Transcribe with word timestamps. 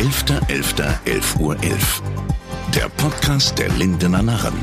11.11.11 0.00 1.40
Uhr. 1.40 1.62
11. 1.62 2.02
Der 2.74 2.88
Podcast 2.88 3.58
der 3.58 3.68
Lindener 3.68 4.22
Narren. 4.22 4.54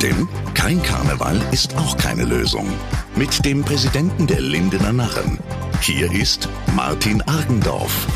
Denn 0.00 0.28
kein 0.54 0.80
Karneval 0.80 1.42
ist 1.50 1.76
auch 1.76 1.96
keine 1.96 2.22
Lösung. 2.22 2.68
Mit 3.16 3.44
dem 3.44 3.64
Präsidenten 3.64 4.28
der 4.28 4.40
Lindener 4.40 4.92
Narren. 4.92 5.40
Hier 5.80 6.12
ist 6.12 6.48
Martin 6.76 7.20
Argendorf. 7.22 8.06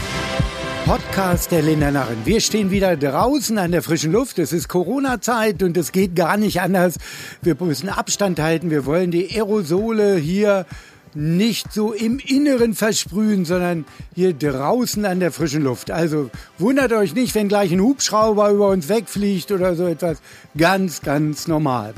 Podcast 0.84 1.50
der 1.50 1.62
Lindener 1.62 1.90
Narren. 1.90 2.18
Wir 2.24 2.40
stehen 2.40 2.70
wieder 2.70 2.96
draußen 2.96 3.58
an 3.58 3.72
der 3.72 3.82
frischen 3.82 4.12
Luft. 4.12 4.38
Es 4.38 4.52
ist 4.52 4.68
Corona-Zeit 4.68 5.64
und 5.64 5.76
es 5.76 5.90
geht 5.90 6.14
gar 6.14 6.36
nicht 6.36 6.60
anders. 6.60 6.98
Wir 7.42 7.56
müssen 7.58 7.88
Abstand 7.88 8.38
halten. 8.38 8.70
Wir 8.70 8.86
wollen 8.86 9.10
die 9.10 9.28
Aerosole 9.34 10.14
hier 10.14 10.66
nicht 11.18 11.72
so 11.72 11.92
im 11.92 12.20
Inneren 12.20 12.74
versprühen, 12.74 13.44
sondern 13.44 13.84
hier 14.14 14.32
draußen 14.32 15.04
an 15.04 15.18
der 15.18 15.32
frischen 15.32 15.64
Luft. 15.64 15.90
Also 15.90 16.30
wundert 16.58 16.92
euch 16.92 17.12
nicht, 17.12 17.34
wenn 17.34 17.48
gleich 17.48 17.72
ein 17.72 17.80
Hubschrauber 17.80 18.50
über 18.50 18.68
uns 18.68 18.88
wegfliegt 18.88 19.50
oder 19.50 19.74
so 19.74 19.88
etwas. 19.88 20.18
Ganz, 20.56 21.02
ganz 21.02 21.48
normal. 21.48 21.94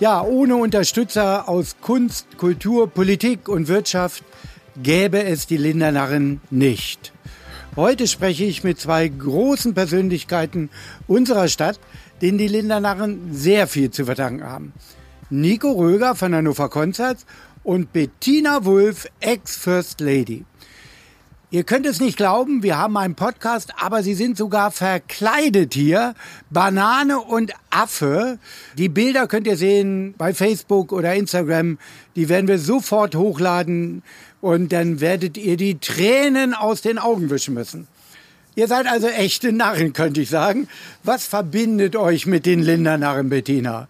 Ja, 0.00 0.22
ohne 0.22 0.56
Unterstützer 0.56 1.48
aus 1.48 1.76
Kunst, 1.80 2.38
Kultur, 2.38 2.88
Politik 2.88 3.48
und 3.48 3.68
Wirtschaft 3.68 4.24
gäbe 4.82 5.22
es 5.22 5.46
die 5.46 5.56
Lindernarren 5.56 6.40
nicht. 6.50 7.12
Heute 7.76 8.08
spreche 8.08 8.44
ich 8.44 8.64
mit 8.64 8.80
zwei 8.80 9.06
großen 9.06 9.74
Persönlichkeiten 9.74 10.70
unserer 11.06 11.46
Stadt, 11.46 11.78
denen 12.20 12.38
die 12.38 12.48
Lindernarren 12.48 13.28
sehr 13.32 13.68
viel 13.68 13.92
zu 13.92 14.06
verdanken 14.06 14.42
haben. 14.42 14.72
Nico 15.32 15.70
Röger 15.70 16.16
von 16.16 16.34
Hannover 16.34 16.68
Konzerts 16.68 17.24
und 17.62 17.92
Bettina 17.92 18.64
Wulff, 18.64 19.06
Ex-First 19.20 20.00
Lady. 20.00 20.44
Ihr 21.52 21.64
könnt 21.64 21.84
es 21.84 21.98
nicht 21.98 22.16
glauben, 22.16 22.62
wir 22.62 22.78
haben 22.78 22.96
einen 22.96 23.16
Podcast, 23.16 23.72
aber 23.76 24.04
sie 24.04 24.14
sind 24.14 24.36
sogar 24.36 24.70
verkleidet 24.70 25.74
hier. 25.74 26.14
Banane 26.48 27.18
und 27.18 27.52
Affe. 27.70 28.38
Die 28.78 28.88
Bilder 28.88 29.26
könnt 29.26 29.48
ihr 29.48 29.56
sehen 29.56 30.14
bei 30.16 30.32
Facebook 30.32 30.92
oder 30.92 31.12
Instagram. 31.14 31.78
Die 32.14 32.28
werden 32.28 32.46
wir 32.46 32.60
sofort 32.60 33.16
hochladen 33.16 34.04
und 34.40 34.72
dann 34.72 35.00
werdet 35.00 35.36
ihr 35.36 35.56
die 35.56 35.80
Tränen 35.80 36.54
aus 36.54 36.82
den 36.82 36.98
Augen 36.98 37.30
wischen 37.30 37.54
müssen. 37.54 37.88
Ihr 38.54 38.68
seid 38.68 38.86
also 38.86 39.08
echte 39.08 39.52
Narren, 39.52 39.92
könnte 39.92 40.20
ich 40.20 40.30
sagen. 40.30 40.68
Was 41.02 41.26
verbindet 41.26 41.96
euch 41.96 42.26
mit 42.26 42.46
den 42.46 42.62
Lindernarren, 42.62 43.28
Bettina? 43.28 43.88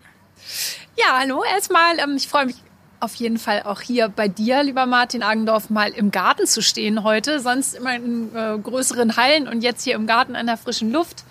Ja, 0.96 1.18
hallo 1.18 1.44
erstmal. 1.44 1.98
Ähm, 1.98 2.16
ich 2.16 2.26
freue 2.26 2.46
mich 2.46 2.56
auf 3.00 3.14
jeden 3.14 3.38
Fall 3.38 3.62
auch 3.64 3.80
hier 3.80 4.08
bei 4.08 4.28
dir, 4.28 4.62
lieber 4.62 4.86
Martin 4.86 5.22
Agendorf, 5.22 5.70
mal 5.70 5.90
im 5.90 6.10
Garten 6.10 6.46
zu 6.46 6.62
stehen 6.62 7.02
heute. 7.02 7.40
Sonst 7.40 7.74
immer 7.74 7.94
in 7.96 8.34
äh, 8.34 8.58
größeren 8.58 9.16
Hallen 9.16 9.48
und 9.48 9.62
jetzt 9.62 9.82
hier 9.84 9.94
im 9.94 10.06
Garten 10.06 10.36
an 10.36 10.46
der 10.46 10.58
frischen 10.58 10.92
Luft. 10.92 11.24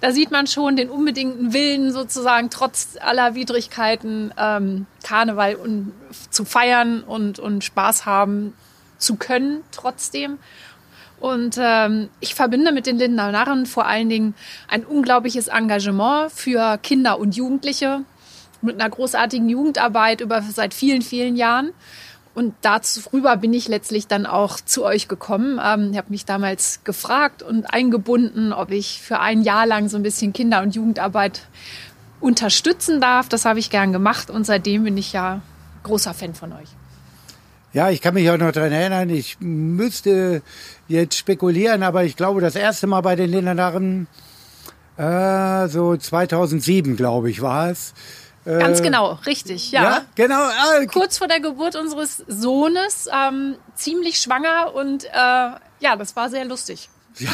Da 0.00 0.12
sieht 0.12 0.30
man 0.30 0.46
schon 0.46 0.76
den 0.76 0.88
unbedingten 0.88 1.52
Willen 1.52 1.92
sozusagen 1.92 2.48
trotz 2.48 2.96
aller 3.00 3.34
Widrigkeiten 3.34 4.32
ähm, 4.38 4.86
Karneval 5.02 5.56
und, 5.56 5.92
zu 6.30 6.44
feiern 6.44 7.02
und, 7.02 7.38
und 7.38 7.64
Spaß 7.64 8.06
haben 8.06 8.54
zu 8.96 9.16
können 9.16 9.62
trotzdem. 9.72 10.38
Und 11.18 11.58
ähm, 11.60 12.08
ich 12.20 12.34
verbinde 12.34 12.72
mit 12.72 12.86
den 12.86 12.96
Lindener 12.96 13.30
Narren 13.30 13.66
vor 13.66 13.86
allen 13.86 14.08
Dingen 14.08 14.34
ein 14.68 14.84
unglaubliches 14.84 15.48
Engagement 15.48 16.32
für 16.32 16.78
Kinder 16.78 17.18
und 17.18 17.36
Jugendliche 17.36 18.04
mit 18.62 18.80
einer 18.80 18.90
großartigen 18.90 19.48
Jugendarbeit 19.48 20.20
über 20.20 20.42
seit 20.42 20.74
vielen, 20.74 21.02
vielen 21.02 21.36
Jahren. 21.36 21.72
Und 22.34 22.54
darüber 22.62 23.36
bin 23.36 23.52
ich 23.52 23.68
letztlich 23.68 24.06
dann 24.06 24.24
auch 24.24 24.60
zu 24.60 24.84
euch 24.84 25.08
gekommen. 25.08 25.60
Ähm, 25.62 25.90
ich 25.92 25.98
habe 25.98 26.10
mich 26.10 26.24
damals 26.24 26.80
gefragt 26.84 27.42
und 27.42 27.72
eingebunden, 27.72 28.52
ob 28.52 28.70
ich 28.70 29.00
für 29.02 29.18
ein 29.18 29.42
Jahr 29.42 29.66
lang 29.66 29.88
so 29.88 29.96
ein 29.96 30.02
bisschen 30.02 30.32
Kinder- 30.32 30.62
und 30.62 30.74
Jugendarbeit 30.74 31.42
unterstützen 32.20 33.00
darf. 33.00 33.28
Das 33.28 33.44
habe 33.44 33.58
ich 33.58 33.70
gern 33.70 33.92
gemacht 33.92 34.30
und 34.30 34.44
seitdem 34.44 34.84
bin 34.84 34.96
ich 34.96 35.12
ja 35.12 35.42
großer 35.82 36.14
Fan 36.14 36.34
von 36.34 36.52
euch. 36.52 36.68
Ja, 37.72 37.90
ich 37.90 38.00
kann 38.00 38.14
mich 38.14 38.28
auch 38.30 38.36
noch 38.36 38.50
daran 38.50 38.72
erinnern, 38.72 39.10
ich 39.10 39.36
müsste 39.40 40.42
jetzt 40.88 41.16
spekulieren, 41.16 41.84
aber 41.84 42.04
ich 42.04 42.16
glaube, 42.16 42.40
das 42.40 42.56
erste 42.56 42.88
Mal 42.88 43.00
bei 43.00 43.14
den 43.14 43.30
Lindernarren, 43.30 44.08
äh, 44.96 45.68
so 45.68 45.96
2007, 45.96 46.96
glaube 46.96 47.30
ich, 47.30 47.42
war 47.42 47.70
es. 47.70 47.94
Ganz 48.44 48.80
äh, 48.80 48.82
genau, 48.82 49.18
richtig, 49.26 49.70
ja. 49.70 49.82
ja 49.82 50.04
genau. 50.14 50.40
Ah, 50.40 50.84
Kurz 50.90 51.18
vor 51.18 51.28
der 51.28 51.40
Geburt 51.40 51.76
unseres 51.76 52.24
Sohnes, 52.26 53.08
ähm, 53.12 53.56
ziemlich 53.74 54.18
schwanger 54.18 54.74
und 54.74 55.04
äh, 55.04 55.08
ja, 55.12 55.96
das 55.98 56.16
war 56.16 56.30
sehr 56.30 56.44
lustig. 56.44 56.88
Ja, 57.18 57.30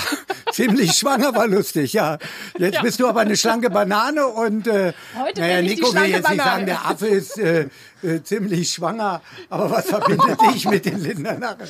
ziemlich 0.52 0.92
schwanger 0.94 1.34
war 1.34 1.46
lustig, 1.46 1.92
ja. 1.92 2.18
Jetzt 2.58 2.76
ja. 2.76 2.82
bist 2.82 2.98
du 2.98 3.06
aber 3.06 3.20
eine 3.20 3.36
schlanke 3.36 3.68
Banane 3.68 4.26
und 4.26 4.66
äh, 4.66 4.94
Heute 5.20 5.42
naja, 5.42 5.56
bin 5.56 5.66
ich 5.66 5.76
Nico 5.76 5.90
die 5.90 5.96
will 5.96 6.04
jetzt 6.06 6.22
Banane. 6.22 6.36
nicht 6.36 6.44
sagen, 6.44 6.66
der 6.66 6.86
Affe 6.86 7.06
ist 7.06 7.38
äh, 7.38 7.68
äh, 8.02 8.22
ziemlich 8.22 8.70
schwanger, 8.70 9.20
aber 9.50 9.70
was 9.70 9.86
verbindet 9.86 10.40
dich 10.50 10.66
mit 10.66 10.86
den 10.86 10.98
Lindner 10.98 11.34
Narren? 11.34 11.68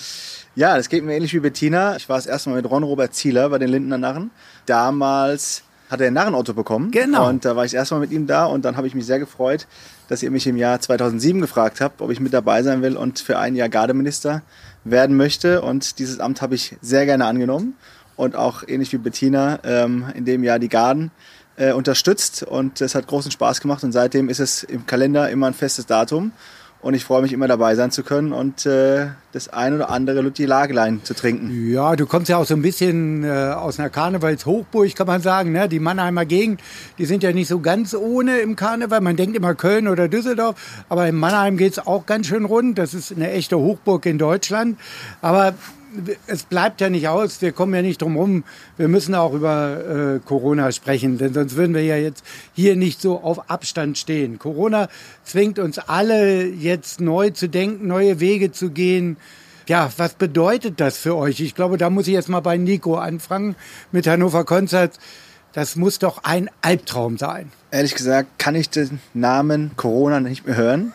Ja, 0.55 0.77
das 0.77 0.89
geht 0.89 1.05
mir 1.05 1.15
ähnlich 1.15 1.35
wie 1.35 1.41
Bettina. 1.41 1.97
Ich 1.97 2.09
war 2.09 2.17
das 2.17 2.27
erste 2.27 2.49
Mal 2.49 2.57
mit 2.63 2.71
Ron 2.71 2.85
Robert 2.85 3.13
Zieler 3.13 3.51
bei 3.51 3.59
den 3.59 3.69
Lindner 3.69 3.99
Narren. 3.99 4.31
Damals 4.65 5.65
hat 5.91 6.01
er 6.01 6.09
ein 6.09 6.15
Narrenauto 6.15 6.55
bekommen. 6.55 6.91
Genau. 6.91 7.29
Und 7.29 7.45
da 7.45 7.57
war 7.57 7.65
ich 7.65 7.75
erstmal 7.75 8.01
mit 8.01 8.11
ihm 8.11 8.27
da 8.27 8.47
und 8.47 8.65
dann 8.65 8.77
habe 8.77 8.87
ich 8.87 8.95
mich 8.95 9.07
sehr 9.07 9.19
gefreut, 9.19 9.67
dass 10.09 10.23
ihr 10.23 10.31
mich 10.31 10.47
im 10.47 10.57
Jahr 10.57 10.81
2007 10.81 11.41
gefragt 11.41 11.81
habt, 11.81 12.01
ob 12.01 12.11
ich 12.11 12.21
mit 12.21 12.33
dabei 12.33 12.63
sein 12.63 12.83
will 12.83 12.97
und 12.97 13.19
für 13.19 13.39
ein 13.39 13.55
Jahr 13.55 13.69
Gardeminister 13.69 14.43
werden 14.85 15.17
möchte. 15.17 15.63
Und 15.63 15.99
dieses 15.99 16.21
Amt 16.21 16.43
habe 16.43 16.55
ich 16.55 16.77
sehr 16.81 17.07
gerne 17.07 17.27
angenommen 17.27 17.75
und 18.17 18.35
auch 18.37 18.63
ähnlich 18.67 18.93
wie 18.93 18.99
Bettina 18.99 19.61
ähm, 19.65 20.07
in 20.15 20.25
dem 20.25 20.43
Jahr 20.43 20.59
die 20.59 20.69
Garden 20.69 21.11
äh, 21.57 21.73
unterstützt 21.73 22.43
und 22.43 22.81
es 22.81 22.95
hat 22.95 23.07
großen 23.07 23.31
Spaß 23.31 23.61
gemacht 23.61 23.83
und 23.83 23.93
seitdem 23.93 24.29
ist 24.29 24.41
es 24.41 24.63
im 24.63 24.87
Kalender 24.87 25.31
immer 25.31 25.47
ein 25.47 25.55
festes 25.55 25.87
Datum 25.87 26.33
und 26.87 26.95
ich 26.95 27.05
freue 27.05 27.21
mich 27.21 27.33
immer 27.33 27.49
dabei 27.49 27.75
sein 27.75 27.91
zu 27.91 28.05
können 28.05 28.33
und 28.33 28.65
äh, 28.65 29.09
das 29.33 29.49
ein 29.49 29.75
oder 29.75 29.91
andere 29.91 30.21
Lutti 30.21 30.45
Lagelein 30.45 31.01
zu 31.03 31.15
trinken. 31.15 31.69
Ja, 31.69 31.97
du 31.97 32.07
kommst 32.07 32.29
ja 32.29 32.37
auch 32.37 32.47
so 32.47 32.55
ein 32.55 32.63
bisschen 32.63 33.25
äh, 33.25 33.29
aus 33.57 33.81
einer 33.81 33.91
Karnevalshochburg, 33.91 34.95
kann 34.95 35.09
man 35.09 35.21
sagen. 35.21 35.51
Ne? 35.51 35.69
Die 35.69 35.81
Mannheimer 35.81 36.25
Gegend, 36.27 36.61
die 36.99 37.05
sind 37.05 37.25
ja 37.25 37.33
nicht 37.33 37.49
so 37.49 37.59
ganz 37.59 37.93
ohne 37.93 38.39
im 38.39 38.55
Karneval. 38.55 39.01
Man 39.01 39.17
denkt 39.17 39.37
immer 39.37 39.57
Köln 39.57 39.89
oder 39.89 40.07
Düsseldorf, 40.07 40.85
aber 40.89 41.09
in 41.09 41.17
Mannheim 41.17 41.57
geht's 41.57 41.81
auch 41.81 42.07
ganz 42.07 42.29
schön 42.29 42.45
rund. 42.45 42.79
Das 42.79 42.95
ist 42.95 43.11
eine 43.11 43.33
echte 43.33 43.59
Hochburg 43.59 44.07
in 44.07 44.19
Deutschland. 44.19 44.79
Aber 45.23 45.55
es 46.27 46.45
bleibt 46.45 46.81
ja 46.81 46.91
nicht 46.91 47.09
aus, 47.09 47.41
wir 47.43 47.53
kommen 47.53 47.75
ja 47.75 47.83
nicht 47.83 48.03
drum 48.03 48.17
rum. 48.17 48.45
Wir 48.77 48.89
müssen 48.89 49.15
auch 49.15 49.33
über 49.33 50.17
äh, 50.17 50.21
Corona 50.25 50.73
sprechen, 50.73 51.19
denn 51.19 51.35
sonst 51.35 51.57
würden 51.57 51.75
wir 51.75 51.85
ja 51.85 51.97
jetzt 51.97 52.25
hier 52.55 52.77
nicht 52.77 53.01
so 53.01 53.21
auf 53.21 53.51
Abstand 53.51 53.99
stehen. 53.99 54.39
Corona 54.39 54.89
zwingt 55.25 55.59
uns 55.59 55.79
alle 55.79 56.47
jetzt 56.47 57.01
neu 57.01 57.31
zu 57.31 57.49
denken, 57.49 57.87
neue 57.87 58.21
Wege 58.21 58.53
zu 58.53 58.71
gehen. 58.71 59.17
Ja, 59.67 59.91
was 59.97 60.15
bedeutet 60.15 60.81
das 60.81 60.97
für 60.97 61.17
euch? 61.17 61.41
Ich 61.41 61.55
glaube, 61.55 61.77
da 61.77 61.91
muss 61.91 62.07
ich 62.07 62.15
jetzt 62.15 62.29
mal 62.29 62.41
bei 62.41 62.57
Nico 62.57 62.97
anfangen 62.97 63.57
mit 63.91 64.07
Hannover 64.07 64.45
Konzert. 64.45 64.99
Das 65.53 65.75
muss 65.75 65.99
doch 65.99 66.23
ein 66.23 66.51
Albtraum 66.61 67.19
sein. 67.19 67.51
Ehrlich 67.71 67.95
gesagt 67.95 68.39
kann 68.39 68.55
ich 68.55 68.71
den 68.71 69.01
Namen 69.15 69.73
Corona 69.77 70.21
nicht 70.21 70.47
mehr 70.47 70.57
hören. 70.57 70.93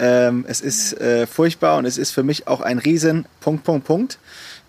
Ähm, 0.00 0.46
es 0.48 0.62
ist 0.62 0.98
äh, 0.98 1.26
furchtbar 1.26 1.76
und 1.76 1.84
es 1.84 1.98
ist 1.98 2.10
für 2.10 2.22
mich 2.22 2.48
auch 2.48 2.62
ein 2.62 2.78
riesen 2.78 3.26
Punkt, 3.40 3.64
Punkt, 3.64 3.86
Punkt. 3.86 4.18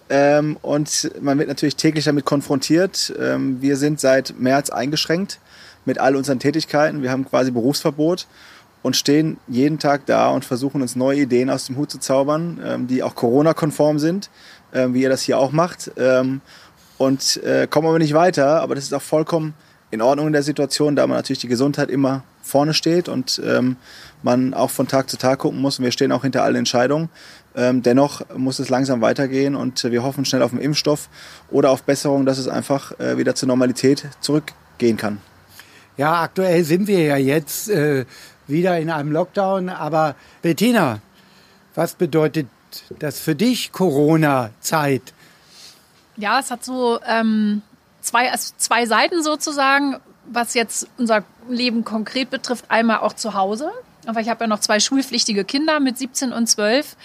Ähm, 0.09 0.57
und 0.61 1.09
man 1.21 1.39
wird 1.39 1.47
natürlich 1.47 1.77
täglich 1.77 2.03
damit 2.03 2.25
konfrontiert. 2.25 3.13
Ähm, 3.17 3.61
wir 3.61 3.77
sind 3.77 4.01
seit 4.01 4.37
März 4.37 4.69
eingeschränkt 4.69 5.39
mit 5.85 5.99
all 5.99 6.17
unseren 6.17 6.39
Tätigkeiten. 6.39 7.01
Wir 7.01 7.11
haben 7.11 7.23
quasi 7.23 7.49
Berufsverbot 7.49 8.27
und 8.83 8.97
stehen 8.97 9.37
jeden 9.47 9.79
Tag 9.79 10.05
da 10.05 10.29
und 10.31 10.43
versuchen 10.43 10.81
uns 10.81 10.97
neue 10.97 11.21
Ideen 11.21 11.49
aus 11.49 11.65
dem 11.65 11.77
Hut 11.77 11.89
zu 11.89 11.99
zaubern, 11.99 12.59
ähm, 12.61 12.87
die 12.87 13.01
auch 13.01 13.15
Corona-konform 13.15 13.99
sind, 13.99 14.29
ähm, 14.73 14.93
wie 14.93 15.01
ihr 15.01 15.09
das 15.09 15.21
hier 15.21 15.37
auch 15.37 15.53
macht. 15.53 15.91
Ähm, 15.95 16.41
und 16.97 17.41
äh, 17.43 17.67
kommen 17.67 17.87
aber 17.87 17.99
nicht 17.99 18.13
weiter. 18.13 18.61
Aber 18.61 18.75
das 18.75 18.83
ist 18.83 18.93
auch 18.93 19.01
vollkommen 19.01 19.53
in 19.91 20.01
Ordnung 20.01 20.27
in 20.27 20.33
der 20.33 20.43
Situation, 20.43 20.97
da 20.97 21.07
man 21.07 21.15
natürlich 21.15 21.39
die 21.39 21.47
Gesundheit 21.47 21.89
immer 21.89 22.23
vorne 22.51 22.73
steht 22.73 23.09
und 23.09 23.41
ähm, 23.43 23.77
man 24.21 24.53
auch 24.53 24.69
von 24.69 24.87
Tag 24.87 25.09
zu 25.09 25.17
Tag 25.17 25.39
gucken 25.39 25.59
muss. 25.59 25.79
Und 25.79 25.85
wir 25.85 25.91
stehen 25.91 26.11
auch 26.11 26.21
hinter 26.21 26.43
allen 26.43 26.57
Entscheidungen. 26.57 27.09
Ähm, 27.55 27.81
dennoch 27.81 28.21
muss 28.37 28.59
es 28.59 28.69
langsam 28.69 29.01
weitergehen 29.01 29.55
und 29.55 29.83
wir 29.83 30.03
hoffen 30.03 30.25
schnell 30.25 30.41
auf 30.43 30.51
einen 30.51 30.61
Impfstoff 30.61 31.09
oder 31.49 31.71
auf 31.71 31.83
Besserung, 31.83 32.25
dass 32.25 32.37
es 32.37 32.47
einfach 32.47 32.97
äh, 32.99 33.17
wieder 33.17 33.35
zur 33.35 33.47
Normalität 33.47 34.07
zurückgehen 34.21 34.97
kann. 34.97 35.19
Ja, 35.97 36.21
aktuell 36.21 36.63
sind 36.63 36.87
wir 36.87 37.03
ja 37.03 37.17
jetzt 37.17 37.69
äh, 37.69 38.05
wieder 38.47 38.79
in 38.79 38.89
einem 38.89 39.11
Lockdown. 39.11 39.69
Aber 39.69 40.15
Bettina, 40.41 40.99
was 41.75 41.95
bedeutet 41.95 42.47
das 42.99 43.19
für 43.19 43.35
dich 43.35 43.71
Corona-Zeit? 43.71 45.13
Ja, 46.17 46.39
es 46.39 46.51
hat 46.51 46.63
so 46.63 46.99
ähm, 47.05 47.61
zwei, 48.01 48.31
also 48.31 48.53
zwei 48.57 48.85
Seiten 48.85 49.23
sozusagen, 49.23 49.97
was 50.25 50.53
jetzt 50.53 50.87
unser 50.97 51.23
Leben 51.49 51.83
konkret 51.83 52.29
betrifft. 52.29 52.65
Einmal 52.69 52.99
auch 52.99 53.13
zu 53.13 53.33
Hause, 53.33 53.71
aber 54.05 54.21
ich 54.21 54.29
habe 54.29 54.43
ja 54.43 54.47
noch 54.47 54.59
zwei 54.59 54.79
schulpflichtige 54.79 55.45
Kinder 55.45 55.79
mit 55.79 55.97
17 55.97 56.31
und 56.31 56.47
12. 56.47 56.95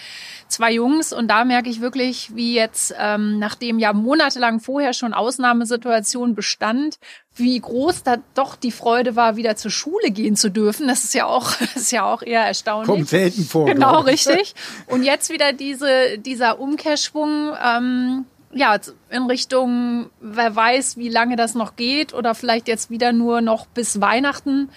zwei 0.47 0.71
Jungs 0.71 1.11
und 1.11 1.27
da 1.27 1.43
merke 1.43 1.69
ich 1.69 1.81
wirklich, 1.81 2.33
wie 2.35 2.55
jetzt, 2.55 2.93
ähm, 2.97 3.37
nachdem 3.37 3.79
ja 3.79 3.91
monatelang 3.93 4.59
vorher 4.59 4.93
schon 4.93 5.13
Ausnahmesituation 5.13 6.35
bestand, 6.35 6.99
wie 7.35 7.59
groß 7.59 8.03
da 8.03 8.17
doch 8.33 8.55
die 8.55 8.71
Freude 8.71 9.15
war, 9.15 9.35
wieder 9.35 9.57
zur 9.57 9.71
Schule 9.71 10.09
gehen 10.09 10.35
zu 10.35 10.49
dürfen. 10.49 10.87
Das 10.87 11.03
ist 11.03 11.13
ja 11.13 11.25
auch, 11.25 11.51
ist 11.75 11.91
ja 11.91 12.05
auch 12.05 12.21
eher 12.21 12.45
erstaunlich. 12.45 12.87
Kommt 12.87 13.09
selten 13.09 13.43
vor. 13.43 13.65
Genau, 13.65 13.99
richtig. 13.99 14.55
Und 14.87 15.03
jetzt 15.03 15.29
wieder 15.29 15.53
diese, 15.53 16.17
dieser 16.17 16.59
Umkehrschwung, 16.59 17.53
ähm, 17.63 18.25
ja, 18.57 18.77
in 19.09 19.23
Richtung, 19.23 20.09
wer 20.19 20.55
weiß, 20.55 20.97
wie 20.97 21.09
lange 21.09 21.35
das 21.35 21.55
noch 21.55 21.75
geht 21.75 22.13
oder 22.13 22.35
vielleicht 22.35 22.67
jetzt 22.67 22.89
wieder 22.89 23.13
nur 23.13 23.41
noch 23.41 23.65
bis 23.67 24.01
Weihnachten. 24.01 24.69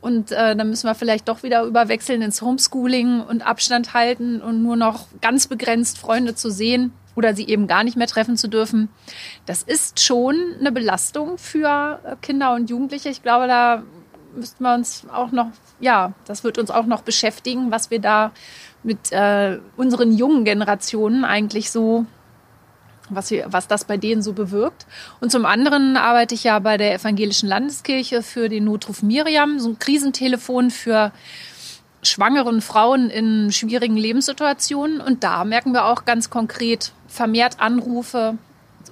Und 0.00 0.32
äh, 0.32 0.54
dann 0.54 0.68
müssen 0.68 0.86
wir 0.86 0.94
vielleicht 0.94 1.28
doch 1.28 1.42
wieder 1.42 1.62
überwechseln 1.62 2.20
ins 2.20 2.42
Homeschooling 2.42 3.22
und 3.22 3.46
Abstand 3.46 3.94
halten 3.94 4.42
und 4.42 4.62
nur 4.62 4.76
noch 4.76 5.06
ganz 5.22 5.46
begrenzt 5.46 5.98
Freunde 5.98 6.34
zu 6.34 6.50
sehen 6.50 6.92
oder 7.16 7.34
sie 7.34 7.46
eben 7.46 7.66
gar 7.66 7.84
nicht 7.84 7.96
mehr 7.96 8.06
treffen 8.06 8.36
zu 8.36 8.48
dürfen. 8.48 8.88
Das 9.46 9.62
ist 9.62 10.00
schon 10.00 10.36
eine 10.60 10.72
Belastung 10.72 11.38
für 11.38 12.00
äh, 12.04 12.16
Kinder 12.20 12.54
und 12.54 12.68
Jugendliche. 12.68 13.08
Ich 13.08 13.22
glaube, 13.22 13.46
da 13.46 13.82
müssten 14.34 14.62
wir 14.62 14.74
uns 14.74 15.06
auch 15.12 15.32
noch, 15.32 15.48
ja, 15.80 16.12
das 16.26 16.44
wird 16.44 16.58
uns 16.58 16.70
auch 16.70 16.86
noch 16.86 17.02
beschäftigen, 17.02 17.70
was 17.70 17.90
wir 17.90 18.00
da 18.00 18.32
mit 18.82 19.12
äh, 19.12 19.58
unseren 19.76 20.12
jungen 20.12 20.44
Generationen 20.44 21.24
eigentlich 21.24 21.70
so 21.70 22.04
was, 23.10 23.30
wir, 23.30 23.46
was 23.48 23.68
das 23.68 23.84
bei 23.84 23.96
denen 23.96 24.22
so 24.22 24.32
bewirkt. 24.32 24.86
Und 25.20 25.30
zum 25.30 25.44
anderen 25.44 25.96
arbeite 25.96 26.34
ich 26.34 26.44
ja 26.44 26.58
bei 26.58 26.76
der 26.76 26.94
Evangelischen 26.94 27.48
Landeskirche 27.48 28.22
für 28.22 28.48
den 28.48 28.64
Notruf 28.64 29.02
Miriam, 29.02 29.58
so 29.58 29.70
ein 29.70 29.78
Krisentelefon 29.78 30.70
für 30.70 31.12
schwangeren 32.02 32.60
Frauen 32.60 33.10
in 33.10 33.50
schwierigen 33.52 33.96
Lebenssituationen. 33.96 35.00
Und 35.00 35.24
da 35.24 35.44
merken 35.44 35.72
wir 35.72 35.86
auch 35.86 36.04
ganz 36.04 36.30
konkret 36.30 36.92
vermehrt 37.08 37.60
Anrufe 37.60 38.36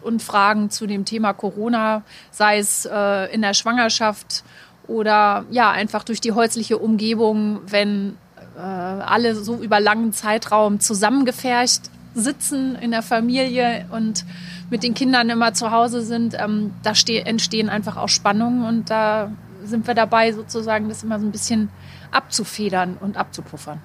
und 0.02 0.22
Fragen 0.22 0.70
zu 0.70 0.86
dem 0.86 1.04
Thema 1.04 1.32
Corona, 1.32 2.02
sei 2.30 2.58
es 2.58 2.86
äh, 2.90 3.32
in 3.32 3.42
der 3.42 3.54
Schwangerschaft 3.54 4.42
oder 4.88 5.44
ja, 5.50 5.70
einfach 5.70 6.02
durch 6.04 6.20
die 6.20 6.32
häusliche 6.32 6.78
Umgebung, 6.78 7.60
wenn 7.66 8.16
äh, 8.56 8.60
alle 8.60 9.36
so 9.36 9.56
über 9.56 9.78
langen 9.80 10.12
Zeitraum 10.12 10.80
zusammengefercht 10.80 11.90
sitzen 12.14 12.76
in 12.76 12.90
der 12.90 13.02
Familie 13.02 13.86
und 13.90 14.24
mit 14.70 14.82
den 14.82 14.94
Kindern 14.94 15.30
immer 15.30 15.54
zu 15.54 15.70
Hause 15.70 16.02
sind, 16.02 16.34
ähm, 16.38 16.72
da 16.82 16.92
entstehen 17.06 17.68
einfach 17.68 17.96
auch 17.96 18.08
Spannungen 18.08 18.64
und 18.64 18.90
da 18.90 19.30
sind 19.64 19.86
wir 19.86 19.94
dabei, 19.94 20.32
sozusagen 20.32 20.88
das 20.88 21.02
immer 21.02 21.20
so 21.20 21.26
ein 21.26 21.32
bisschen 21.32 21.68
abzufedern 22.10 22.96
und 23.00 23.16
abzupuffern. 23.16 23.80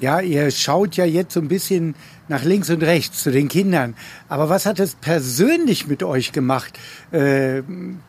Ja, 0.00 0.20
ihr 0.20 0.50
schaut 0.50 0.96
ja 0.96 1.04
jetzt 1.04 1.34
so 1.34 1.40
ein 1.40 1.48
bisschen 1.48 1.94
nach 2.30 2.44
links 2.44 2.70
und 2.70 2.82
rechts 2.82 3.22
zu 3.24 3.30
den 3.32 3.48
Kindern. 3.48 3.94
Aber 4.28 4.48
was 4.48 4.64
hat 4.64 4.78
es 4.78 4.94
persönlich 4.94 5.88
mit 5.88 6.02
euch 6.02 6.30
gemacht? 6.32 6.78
Äh, 7.10 7.62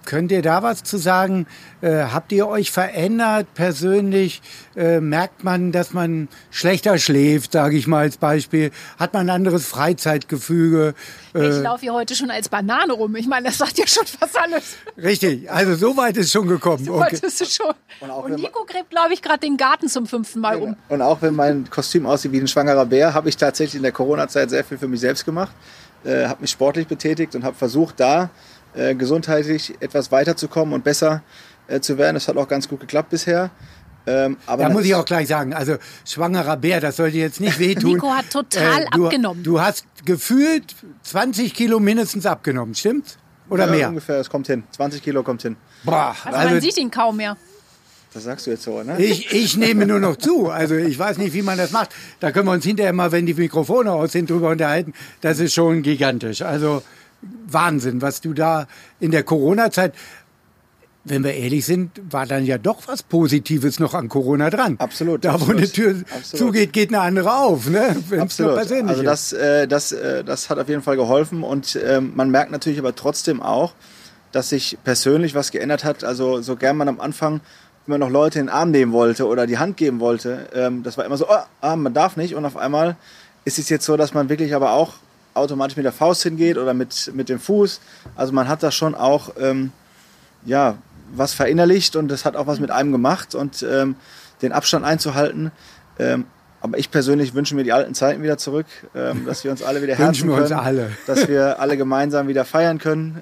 könnt 0.05 0.31
ihr 0.31 0.43
da 0.43 0.61
was 0.61 0.83
zu 0.83 0.97
sagen? 0.97 1.47
Äh, 1.81 2.03
habt 2.11 2.31
ihr 2.31 2.47
euch 2.47 2.69
verändert 2.69 3.47
persönlich? 3.55 4.41
Äh, 4.75 5.01
merkt 5.01 5.43
man, 5.43 5.71
dass 5.71 5.93
man 5.93 6.27
schlechter 6.51 6.99
schläft, 6.99 7.53
sage 7.53 7.75
ich 7.75 7.87
mal 7.87 8.01
als 8.01 8.17
Beispiel? 8.17 8.71
Hat 8.99 9.13
man 9.13 9.25
ein 9.25 9.35
anderes 9.35 9.65
Freizeitgefüge? 9.65 10.93
Äh, 11.33 11.49
ich 11.49 11.63
laufe 11.63 11.81
hier 11.81 11.93
heute 11.93 12.15
schon 12.15 12.29
als 12.29 12.47
Banane 12.47 12.93
rum. 12.93 13.15
Ich 13.15 13.27
meine, 13.27 13.47
das 13.47 13.57
sagt 13.57 13.79
ja 13.79 13.87
schon 13.87 14.05
fast 14.05 14.37
alles. 14.37 14.75
Richtig, 14.97 15.49
also 15.49 15.73
so 15.75 15.97
weit 15.97 16.17
ist 16.17 16.31
schon 16.31 16.47
gekommen. 16.47 16.85
So 16.85 16.99
weit 16.99 17.13
okay. 17.13 17.25
ist 17.25 17.41
es 17.41 17.55
schon. 17.55 17.73
Und, 17.99 18.11
und 18.11 18.35
Nico 18.35 18.65
gräbt, 18.65 18.91
glaube 18.91 19.13
ich, 19.13 19.21
gerade 19.23 19.39
den 19.39 19.57
Garten 19.57 19.87
zum 19.87 20.05
fünften 20.05 20.39
Mal 20.39 20.57
um. 20.57 20.75
Und 20.89 21.01
auch 21.01 21.23
wenn 21.23 21.35
mein 21.35 21.67
Kostüm 21.69 22.05
aussieht 22.05 22.31
wie 22.31 22.39
ein 22.39 22.47
schwangerer 22.47 22.85
Bär, 22.85 23.15
habe 23.15 23.29
ich 23.29 23.37
tatsächlich 23.37 23.75
in 23.75 23.83
der 23.83 23.91
Corona-Zeit 24.11 24.49
sehr 24.49 24.63
viel 24.63 24.77
für 24.77 24.87
mich 24.87 24.99
selbst 24.99 25.25
gemacht. 25.25 25.51
Äh, 26.03 26.25
habe 26.27 26.41
mich 26.41 26.51
sportlich 26.51 26.87
betätigt 26.87 27.35
und 27.35 27.43
habe 27.43 27.55
versucht, 27.55 27.99
da 27.99 28.29
äh, 28.73 28.95
gesundheitlich 28.95 29.75
etwas 29.79 30.11
weiterzukommen 30.11 30.73
und 30.73 30.83
besser 30.83 31.23
äh, 31.67 31.79
zu 31.79 31.97
werden. 31.97 32.15
Das 32.15 32.27
hat 32.27 32.37
auch 32.37 32.47
ganz 32.47 32.67
gut 32.67 32.81
geklappt 32.81 33.09
bisher. 33.09 33.51
Ähm, 34.07 34.37
aber 34.47 34.63
da 34.63 34.69
muss 34.69 34.83
ich 34.83 34.95
auch 34.95 35.05
gleich 35.05 35.27
sagen, 35.27 35.53
also 35.53 35.75
schwangerer 36.05 36.57
Bär, 36.57 36.81
das 36.81 36.95
sollte 36.95 37.17
jetzt 37.17 37.39
nicht 37.39 37.59
wehtun. 37.59 37.93
Nico 37.93 38.09
hat 38.09 38.31
total 38.31 38.83
äh, 38.83 38.85
du, 38.91 39.05
abgenommen. 39.05 39.43
Du 39.43 39.61
hast 39.61 39.85
gefühlt 40.05 40.75
20 41.03 41.53
Kilo 41.53 41.79
mindestens 41.79 42.25
abgenommen, 42.25 42.73
stimmt's? 42.73 43.17
Oder 43.49 43.65
ja, 43.65 43.71
mehr? 43.71 43.89
ungefähr, 43.89 44.15
es 44.15 44.29
kommt 44.29 44.47
hin. 44.47 44.63
20 44.71 45.03
Kilo 45.03 45.23
kommt 45.23 45.43
hin. 45.43 45.55
Boah, 45.83 46.15
also, 46.23 46.37
also 46.37 46.53
man 46.53 46.61
sieht 46.61 46.77
ihn 46.77 46.89
kaum 46.89 47.17
mehr. 47.17 47.37
Das 48.13 48.23
sagst 48.23 48.45
du 48.45 48.51
jetzt 48.51 48.63
so, 48.63 48.83
ne? 48.83 49.01
Ich, 49.01 49.31
ich 49.31 49.55
nehme 49.55 49.85
nur 49.85 49.99
noch 49.99 50.17
zu. 50.17 50.49
Also 50.49 50.75
ich 50.75 50.99
weiß 50.99 51.17
nicht, 51.17 51.33
wie 51.33 51.43
man 51.43 51.57
das 51.57 51.71
macht. 51.71 51.91
Da 52.19 52.31
können 52.31 52.45
wir 52.47 52.51
uns 52.51 52.65
hinterher 52.65 52.91
mal, 52.91 53.11
wenn 53.11 53.25
die 53.25 53.33
Mikrofone 53.33 53.91
aus 53.91 54.11
sind, 54.11 54.29
drüber 54.29 54.49
unterhalten. 54.49 54.93
Das 55.21 55.39
ist 55.39 55.53
schon 55.53 55.81
gigantisch. 55.81 56.41
Also 56.41 56.83
Wahnsinn, 57.47 58.01
was 58.01 58.19
du 58.19 58.33
da 58.33 58.67
in 58.99 59.11
der 59.11 59.23
Corona-Zeit 59.23 59.93
wenn 61.03 61.23
wir 61.23 61.33
ehrlich 61.33 61.65
sind, 61.65 61.99
war 62.11 62.25
dann 62.27 62.45
ja 62.45 62.57
doch 62.57 62.87
was 62.87 63.01
Positives 63.01 63.79
noch 63.79 63.93
an 63.93 64.07
Corona 64.07 64.49
dran. 64.49 64.75
Absolut. 64.77 65.25
Da, 65.25 65.33
absolut, 65.33 65.55
wo 65.55 65.57
eine 65.57 65.67
Tür 65.67 65.95
absolut. 66.15 66.25
zugeht, 66.47 66.73
geht 66.73 66.89
eine 66.89 67.01
andere 67.01 67.35
auf, 67.35 67.67
ne? 67.67 67.95
Wenn's 68.09 68.21
absolut. 68.21 68.57
Also 68.57 69.01
das, 69.01 69.33
äh, 69.33 69.67
das, 69.67 69.91
äh, 69.91 70.23
das 70.23 70.49
hat 70.49 70.59
auf 70.59 70.69
jeden 70.69 70.83
Fall 70.83 70.97
geholfen 70.97 71.41
und 71.43 71.79
ähm, 71.83 72.11
man 72.15 72.29
merkt 72.29 72.51
natürlich 72.51 72.77
aber 72.77 72.95
trotzdem 72.95 73.41
auch, 73.41 73.73
dass 74.31 74.49
sich 74.49 74.77
persönlich 74.83 75.33
was 75.33 75.51
geändert 75.51 75.83
hat. 75.83 76.03
Also 76.03 76.41
so 76.41 76.55
gern 76.55 76.77
man 76.77 76.87
am 76.87 76.99
Anfang 76.99 77.41
immer 77.87 77.97
noch 77.97 78.09
Leute 78.09 78.39
in 78.39 78.47
den 78.47 78.53
Arm 78.53 78.71
nehmen 78.71 78.91
wollte 78.91 79.27
oder 79.27 79.47
die 79.47 79.57
Hand 79.57 79.77
geben 79.77 79.99
wollte, 79.99 80.47
ähm, 80.53 80.83
das 80.83 80.97
war 80.97 81.05
immer 81.05 81.17
so, 81.17 81.27
oh, 81.29 81.43
ah, 81.61 81.75
man 81.75 81.93
darf 81.93 82.17
nicht 82.17 82.35
und 82.35 82.45
auf 82.45 82.57
einmal 82.57 82.95
ist 83.45 83.59
es 83.59 83.69
jetzt 83.69 83.85
so, 83.85 83.97
dass 83.97 84.13
man 84.13 84.29
wirklich 84.29 84.53
aber 84.53 84.71
auch 84.73 84.93
automatisch 85.33 85.77
mit 85.77 85.85
der 85.85 85.91
Faust 85.91 86.23
hingeht 86.23 86.57
oder 86.57 86.73
mit, 86.73 87.11
mit 87.15 87.29
dem 87.29 87.39
Fuß. 87.39 87.79
Also 88.15 88.33
man 88.33 88.47
hat 88.47 88.63
da 88.63 88.71
schon 88.71 88.95
auch 88.95 89.31
ähm, 89.39 89.71
ja, 90.45 90.77
was 91.13 91.33
verinnerlicht 91.33 91.95
und 91.95 92.09
das 92.09 92.25
hat 92.25 92.35
auch 92.35 92.47
was 92.47 92.59
mit 92.59 92.71
einem 92.71 92.91
gemacht 92.91 93.35
und 93.35 93.63
ähm, 93.63 93.95
den 94.41 94.51
Abstand 94.51 94.85
einzuhalten. 94.85 95.51
Ähm, 95.99 96.25
aber 96.61 96.77
ich 96.77 96.91
persönlich 96.91 97.33
wünsche 97.33 97.55
mir 97.55 97.63
die 97.63 97.73
alten 97.73 97.95
Zeiten 97.95 98.21
wieder 98.21 98.37
zurück, 98.37 98.67
ähm, 98.93 99.25
dass 99.25 99.43
wir 99.43 99.51
uns 99.51 99.63
alle 99.63 99.81
wieder 99.81 99.95
herzen 99.97 100.29
können, 100.29 100.95
dass 101.07 101.27
wir 101.27 101.59
alle 101.59 101.77
gemeinsam 101.77 102.27
wieder 102.27 102.45
feiern 102.45 102.77
können. 102.77 103.21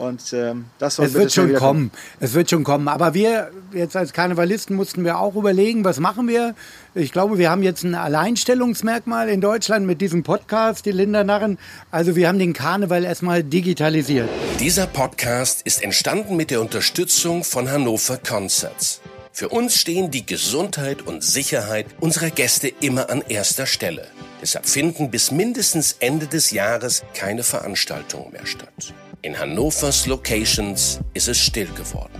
Und 0.00 0.32
ähm, 0.32 0.64
das 0.78 0.96
soll 0.96 1.04
Es 1.04 1.12
wird 1.12 1.30
schon 1.30 1.52
kommen. 1.52 1.90
Es 2.20 2.32
wird 2.32 2.48
schon 2.48 2.64
kommen. 2.64 2.88
Aber 2.88 3.12
wir 3.12 3.50
jetzt 3.74 3.96
als 3.96 4.14
Karnevalisten 4.14 4.74
mussten 4.74 5.04
wir 5.04 5.18
auch 5.18 5.36
überlegen, 5.36 5.84
was 5.84 6.00
machen 6.00 6.26
wir? 6.26 6.54
Ich 6.94 7.12
glaube, 7.12 7.36
wir 7.36 7.50
haben 7.50 7.62
jetzt 7.62 7.84
ein 7.84 7.94
Alleinstellungsmerkmal 7.94 9.28
in 9.28 9.42
Deutschland 9.42 9.86
mit 9.86 10.00
diesem 10.00 10.22
Podcast, 10.22 10.86
die 10.86 10.92
Lindernarren. 10.92 11.58
Also 11.90 12.16
wir 12.16 12.28
haben 12.28 12.38
den 12.38 12.54
Karneval 12.54 13.04
erstmal 13.04 13.44
digitalisiert. 13.44 14.30
Dieser 14.58 14.86
Podcast 14.86 15.60
ist 15.66 15.82
entstanden 15.82 16.34
mit 16.34 16.50
der 16.50 16.62
Unterstützung 16.62 17.44
von 17.44 17.70
Hannover 17.70 18.16
Concerts. 18.16 19.02
Für 19.32 19.50
uns 19.50 19.76
stehen 19.76 20.10
die 20.10 20.24
Gesundheit 20.24 21.02
und 21.02 21.22
Sicherheit 21.22 21.84
unserer 22.00 22.30
Gäste 22.30 22.68
immer 22.68 23.10
an 23.10 23.22
erster 23.28 23.66
Stelle. 23.66 24.06
Deshalb 24.40 24.66
finden 24.66 25.10
bis 25.10 25.30
mindestens 25.30 25.96
Ende 26.00 26.26
des 26.26 26.52
Jahres 26.52 27.02
keine 27.12 27.42
Veranstaltungen 27.42 28.32
mehr 28.32 28.46
statt. 28.46 28.94
In 29.22 29.38
Hannovers 29.38 30.06
Locations 30.06 30.98
ist 31.12 31.28
es 31.28 31.36
still 31.36 31.68
geworden. 31.76 32.18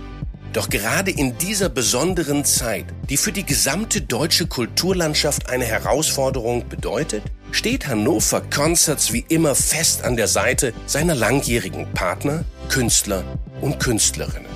Doch 0.53 0.69
gerade 0.69 1.09
in 1.09 1.35
dieser 1.39 1.67
besonderen 1.67 2.45
Zeit, 2.45 2.85
die 3.09 3.17
für 3.17 3.31
die 3.31 3.43
gesamte 3.43 4.01
deutsche 4.01 4.45
Kulturlandschaft 4.45 5.49
eine 5.49 5.65
Herausforderung 5.65 6.69
bedeutet, 6.69 7.23
steht 7.51 7.87
Hannover 7.87 8.41
Concerts 8.41 9.11
wie 9.13 9.25
immer 9.29 9.55
fest 9.55 10.03
an 10.03 10.15
der 10.15 10.27
Seite 10.27 10.73
seiner 10.85 11.15
langjährigen 11.15 11.91
Partner, 11.93 12.45
Künstler 12.69 13.23
und 13.61 13.79
Künstlerinnen. 13.79 14.51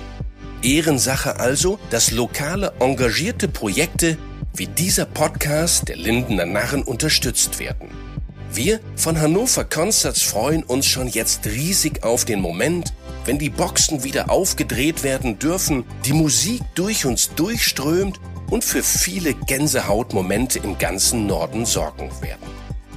Ehrensache 0.62 1.40
also, 1.40 1.80
dass 1.90 2.12
lokale 2.12 2.74
engagierte 2.78 3.48
Projekte 3.48 4.18
wie 4.54 4.68
dieser 4.68 5.06
Podcast 5.06 5.88
der 5.88 5.96
Lindener 5.96 6.46
Narren 6.46 6.84
unterstützt 6.84 7.58
werden. 7.58 8.05
Wir 8.52 8.80
von 8.96 9.20
Hannover 9.20 9.64
Concerts 9.64 10.22
freuen 10.22 10.62
uns 10.62 10.86
schon 10.86 11.08
jetzt 11.08 11.46
riesig 11.46 12.04
auf 12.04 12.24
den 12.24 12.40
Moment, 12.40 12.94
wenn 13.24 13.38
die 13.38 13.50
Boxen 13.50 14.04
wieder 14.04 14.30
aufgedreht 14.30 15.02
werden 15.02 15.38
dürfen, 15.38 15.84
die 16.04 16.12
Musik 16.12 16.62
durch 16.74 17.04
uns 17.04 17.34
durchströmt 17.34 18.20
und 18.50 18.64
für 18.64 18.82
viele 18.82 19.34
Gänsehautmomente 19.34 20.58
im 20.60 20.78
ganzen 20.78 21.26
Norden 21.26 21.66
sorgen 21.66 22.10
werden. 22.22 22.46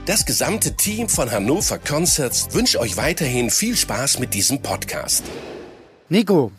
Das 0.06 0.26
gesamte 0.26 0.76
Team 0.76 1.10
von 1.10 1.32
Hannover 1.32 1.78
Concerts 1.78 2.48
wünscht 2.54 2.78
euch 2.78 2.98
weiterhin 2.98 3.50
viel 3.50 3.76
Spaß 3.76 4.20
mit 4.20 4.34
diesem 4.34 4.62
Podcast. 4.62 5.24
Nico, 6.10 6.52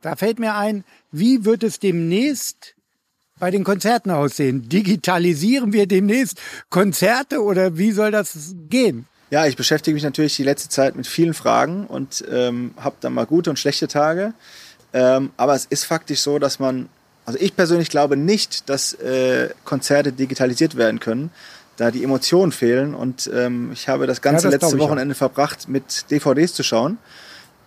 da 0.00 0.16
fällt 0.16 0.38
mir 0.38 0.54
ein, 0.54 0.84
wie 1.10 1.44
wird 1.44 1.62
es 1.62 1.78
demnächst 1.78 2.74
bei 3.38 3.50
den 3.50 3.64
Konzerten 3.64 4.10
aussehen? 4.10 4.68
Digitalisieren 4.68 5.72
wir 5.72 5.86
demnächst 5.86 6.40
Konzerte 6.70 7.42
oder 7.42 7.76
wie 7.78 7.92
soll 7.92 8.10
das 8.10 8.54
gehen? 8.68 9.06
Ja, 9.30 9.46
ich 9.46 9.56
beschäftige 9.56 9.94
mich 9.94 10.04
natürlich 10.04 10.36
die 10.36 10.44
letzte 10.44 10.68
Zeit 10.68 10.96
mit 10.96 11.06
vielen 11.06 11.34
Fragen 11.34 11.86
und 11.86 12.24
ähm, 12.30 12.72
habe 12.78 12.96
dann 13.00 13.12
mal 13.12 13.26
gute 13.26 13.50
und 13.50 13.58
schlechte 13.58 13.86
Tage. 13.86 14.32
Ähm, 14.92 15.30
aber 15.36 15.54
es 15.54 15.66
ist 15.66 15.84
faktisch 15.84 16.20
so, 16.20 16.38
dass 16.38 16.58
man, 16.58 16.88
also 17.26 17.38
ich 17.38 17.54
persönlich 17.54 17.90
glaube 17.90 18.16
nicht, 18.16 18.68
dass 18.70 18.94
äh, 18.94 19.50
Konzerte 19.64 20.12
digitalisiert 20.12 20.76
werden 20.76 20.98
können. 20.98 21.30
da 21.76 21.90
die 21.90 22.02
Emotionen 22.02 22.52
fehlen. 22.52 22.94
Und 22.94 23.30
ähm, 23.32 23.70
ich 23.72 23.88
habe 23.88 24.06
das 24.06 24.20
ganze 24.20 24.46
Ja, 24.46 24.50
das 24.50 24.60
letzte 24.60 24.76
ich 24.76 24.82
auch. 24.82 24.88
Wochenende 24.88 25.14
verbracht, 25.14 25.68
mit 25.68 26.10
DVDs 26.10 26.52
zu 26.52 26.62
schauen 26.62 26.98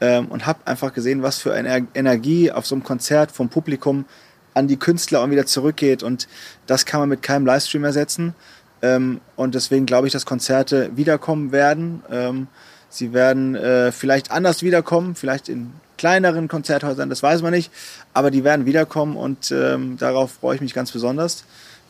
ähm, 0.01 0.27
und 0.27 0.45
habe 0.45 0.59
einfach 0.65 0.93
gesehen, 0.93 1.23
was 1.23 1.37
für 1.37 1.53
eine 1.53 1.87
Energie 1.93 2.51
auf 2.51 2.65
so 2.65 2.75
einem 2.75 2.83
Konzert 2.83 3.31
vom 3.31 3.49
Publikum 3.49 4.05
an 4.53 4.67
die 4.67 4.77
Künstler 4.77 5.21
und 5.21 5.31
wieder 5.31 5.45
zurückgeht. 5.45 6.03
Und 6.03 6.27
das 6.67 6.85
kann 6.85 6.99
man 6.99 7.09
mit 7.09 7.21
keinem 7.21 7.45
Livestream 7.45 7.83
ersetzen. 7.83 8.33
Ähm, 8.81 9.21
und 9.35 9.55
deswegen 9.55 9.85
glaube 9.85 10.07
ich, 10.07 10.13
dass 10.13 10.25
Konzerte 10.25 10.91
wiederkommen 10.95 11.51
werden. 11.51 12.03
Ähm, 12.11 12.47
sie 12.89 13.13
werden 13.13 13.55
äh, 13.55 13.91
vielleicht 13.91 14.31
anders 14.31 14.63
wiederkommen, 14.63 15.15
vielleicht 15.15 15.49
in 15.49 15.73
kleineren 15.97 16.47
Konzerthäusern, 16.47 17.09
das 17.09 17.21
weiß 17.21 17.43
man 17.43 17.51
nicht. 17.51 17.71
Aber 18.13 18.31
die 18.31 18.43
werden 18.43 18.65
wiederkommen 18.65 19.15
und 19.15 19.51
ähm, 19.51 19.97
darauf 19.97 20.31
freue 20.31 20.55
ich 20.55 20.61
mich 20.61 20.73
ganz 20.73 20.91
besonders. 20.91 21.45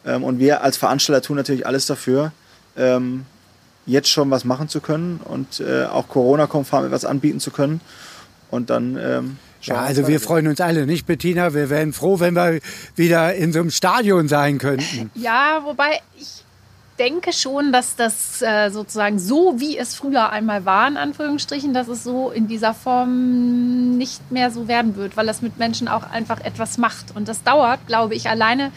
Ähm, 0.06 0.24
und 0.24 0.40
wir 0.40 0.64
als 0.64 0.78
Veranstalter 0.78 1.22
tun 1.22 1.38
natürlich 1.38 1.66
alles 1.66 1.86
dafür, 1.86 2.34
ähm, 2.76 3.26
jetzt 3.86 4.10
schon 4.10 4.30
was 4.30 4.44
machen 4.44 4.68
zu 4.68 4.82
können 4.82 5.22
und 5.24 5.62
äh, 5.62 5.86
auch 5.86 6.10
Corona-konform 6.10 6.86
etwas 6.86 7.06
anbieten 7.06 7.40
zu 7.40 7.52
können. 7.52 7.82
Und 8.50 8.70
dann 8.70 9.38
Ja, 9.62 9.76
also 9.76 10.08
wir 10.08 10.20
freuen 10.20 10.48
uns 10.48 10.60
alle, 10.60 10.86
nicht 10.86 11.06
Bettina? 11.06 11.54
Wir 11.54 11.70
wären 11.70 11.94
froh, 11.94 12.20
wenn 12.20 12.36
wir 12.36 12.60
wieder 12.96 13.36
in 13.36 13.54
so 13.54 13.60
einem 13.60 13.72
Stadion 13.72 14.28
sein 14.28 14.58
könnten. 14.58 15.12
Ja, 15.16 15.62
wobei 15.64 16.02
ich 16.18 16.44
denke 17.00 17.34
schon, 17.34 17.72
dass 17.72 17.96
das 17.96 18.42
äh, 18.42 18.70
sozusagen 18.70 19.18
so, 19.18 19.56
wie 19.60 19.78
es 19.78 19.96
früher 19.96 20.30
einmal 20.32 20.66
war, 20.66 20.88
in 20.88 20.98
Anführungsstrichen, 20.98 21.74
dass 21.74 21.88
es 21.88 22.04
so 22.04 22.30
in 22.30 22.48
dieser 22.48 22.74
Form 22.74 23.98
nicht 23.98 24.32
mehr 24.32 24.52
so 24.52 24.68
werden 24.68 24.96
wird, 24.96 25.18
weil 25.18 25.26
das 25.26 25.42
mit 25.42 25.58
Menschen 25.58 25.88
auch 25.88 26.04
einfach 26.04 26.42
etwas 26.42 26.78
macht. 26.78 27.16
Und 27.16 27.28
das 27.28 27.44
dauert, 27.44 27.88
glaube 27.88 28.14
ich, 28.14 28.30
alleine 28.30 28.72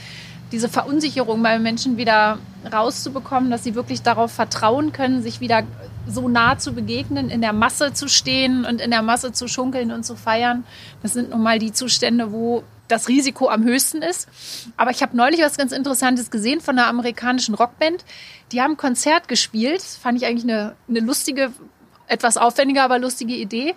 diese 0.52 0.68
Verunsicherung 0.68 1.42
bei 1.42 1.58
Menschen 1.58 1.96
wieder 1.96 2.38
rauszubekommen, 2.72 3.50
dass 3.50 3.64
sie 3.64 3.74
wirklich 3.74 4.02
darauf 4.02 4.32
vertrauen 4.32 4.92
können, 4.92 5.22
sich 5.22 5.40
wieder 5.40 5.62
so 6.06 6.28
nah 6.28 6.58
zu 6.58 6.72
begegnen, 6.72 7.30
in 7.30 7.40
der 7.40 7.52
Masse 7.52 7.92
zu 7.92 8.08
stehen 8.08 8.64
und 8.64 8.80
in 8.80 8.90
der 8.90 9.02
Masse 9.02 9.32
zu 9.32 9.48
schunkeln 9.48 9.90
und 9.92 10.04
zu 10.04 10.16
feiern. 10.16 10.64
Das 11.02 11.12
sind 11.12 11.30
nun 11.30 11.42
mal 11.42 11.58
die 11.58 11.72
Zustände, 11.72 12.32
wo 12.32 12.64
das 12.88 13.08
Risiko 13.08 13.48
am 13.48 13.64
höchsten 13.64 14.02
ist. 14.02 14.28
Aber 14.76 14.90
ich 14.90 15.02
habe 15.02 15.16
neulich 15.16 15.40
was 15.40 15.56
ganz 15.56 15.72
Interessantes 15.72 16.30
gesehen 16.30 16.60
von 16.60 16.78
einer 16.78 16.88
amerikanischen 16.88 17.54
Rockband. 17.54 18.04
Die 18.52 18.60
haben 18.60 18.72
ein 18.72 18.76
Konzert 18.76 19.28
gespielt. 19.28 19.82
Fand 19.82 20.18
ich 20.18 20.26
eigentlich 20.26 20.44
eine, 20.44 20.74
eine 20.88 21.00
lustige, 21.00 21.52
etwas 22.06 22.36
aufwendige, 22.36 22.82
aber 22.82 22.98
lustige 22.98 23.34
Idee, 23.34 23.74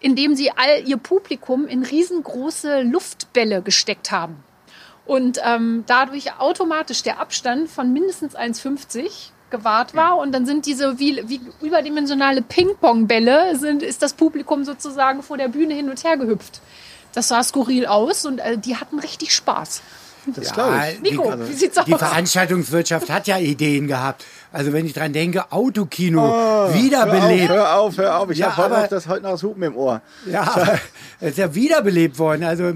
indem 0.00 0.34
sie 0.34 0.50
all 0.50 0.86
ihr 0.86 0.98
Publikum 0.98 1.66
in 1.66 1.82
riesengroße 1.82 2.82
Luftbälle 2.82 3.62
gesteckt 3.62 4.10
haben. 4.10 4.42
Und 5.04 5.40
ähm, 5.44 5.84
dadurch 5.86 6.38
automatisch 6.38 7.02
der 7.02 7.18
Abstand 7.18 7.68
von 7.68 7.92
mindestens 7.92 8.36
1,50 8.36 9.30
gewahrt 9.52 9.94
war. 9.94 10.16
Und 10.18 10.32
dann 10.32 10.44
sind 10.46 10.66
diese 10.66 10.98
wie, 10.98 11.22
wie 11.28 11.40
überdimensionale 11.60 12.42
Ping-Pong-Bälle, 12.42 13.56
sind, 13.56 13.84
ist 13.84 14.02
das 14.02 14.14
Publikum 14.14 14.64
sozusagen 14.64 15.22
vor 15.22 15.36
der 15.38 15.46
Bühne 15.48 15.74
hin 15.74 15.88
und 15.88 16.02
her 16.02 16.16
gehüpft. 16.16 16.60
Das 17.14 17.28
sah 17.28 17.44
skurril 17.44 17.86
aus 17.86 18.26
und 18.26 18.38
äh, 18.40 18.58
die 18.58 18.74
hatten 18.76 18.98
richtig 18.98 19.32
Spaß. 19.32 19.82
Das 20.24 20.52
glaube 20.52 20.78
ich. 20.92 21.00
Nico, 21.02 21.32
die, 21.34 21.48
wie 21.48 21.52
sieht's 21.52 21.76
die 21.84 21.92
aus? 21.94 21.98
Veranstaltungswirtschaft 21.98 23.10
hat 23.10 23.26
ja 23.26 23.38
Ideen 23.38 23.88
gehabt. 23.88 24.24
Also 24.52 24.72
wenn 24.72 24.86
ich 24.86 24.92
dran 24.92 25.12
denke, 25.12 25.50
Autokino, 25.50 26.22
Hör 26.22 26.74
wiederbelebt. 26.74 27.50
auf, 27.50 27.56
hör 27.56 27.74
auf, 27.78 27.98
hör 27.98 28.18
auf. 28.20 28.30
Ich 28.30 28.38
Ja, 28.38 28.46
habe 28.56 28.62
heute 28.62 28.72
aber- 28.74 28.82
noch 28.82 28.88
das 28.88 29.08
heute 29.08 29.22
noch 29.24 29.30
das 29.32 29.42
Hupen 29.42 29.62
im 29.64 29.76
Ohr. 29.76 30.00
Ja, 30.26 30.78
es 31.20 31.30
ist 31.30 31.38
ja 31.38 31.52
wiederbelebt 31.54 32.18
worden. 32.20 32.44
Also 32.44 32.72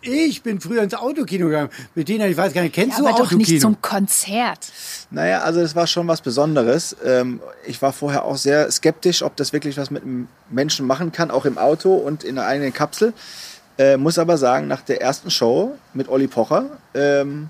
ich 0.00 0.42
bin 0.42 0.60
früher 0.60 0.82
ins 0.82 0.94
Autokino 0.94 1.46
gegangen. 1.46 1.70
Bettina, 1.94 2.26
ich 2.26 2.36
weiß 2.36 2.52
gar 2.52 2.62
nicht, 2.62 2.74
kennst 2.74 2.98
Ja, 2.98 3.02
du 3.02 3.08
aber 3.08 3.18
doch 3.18 3.26
Autokino? 3.26 3.38
nicht 3.50 3.60
zum 3.60 3.80
Konzert. 3.82 4.70
Naja, 5.10 5.40
also 5.42 5.60
das 5.60 5.74
war 5.74 5.86
schon 5.86 6.06
was 6.08 6.20
Besonderes. 6.20 6.96
Ähm, 7.04 7.40
ich 7.66 7.80
war 7.82 7.92
vorher 7.92 8.24
auch 8.24 8.36
sehr 8.36 8.70
skeptisch, 8.70 9.22
ob 9.22 9.36
das 9.36 9.52
wirklich 9.52 9.76
was 9.76 9.90
mit 9.90 10.02
einem 10.02 10.28
Menschen 10.50 10.86
machen 10.86 11.12
kann, 11.12 11.30
auch 11.30 11.44
im 11.44 11.58
Auto 11.58 11.94
und 11.94 12.24
in 12.24 12.38
einer 12.38 12.46
eigenen 12.46 12.72
Kapsel. 12.72 13.12
Äh, 13.78 13.96
muss 13.96 14.18
aber 14.18 14.38
sagen, 14.38 14.66
nach 14.66 14.80
der 14.82 15.00
ersten 15.02 15.30
Show 15.30 15.76
mit 15.94 16.08
Olli 16.08 16.26
Pocher 16.26 16.66
ähm, 16.94 17.48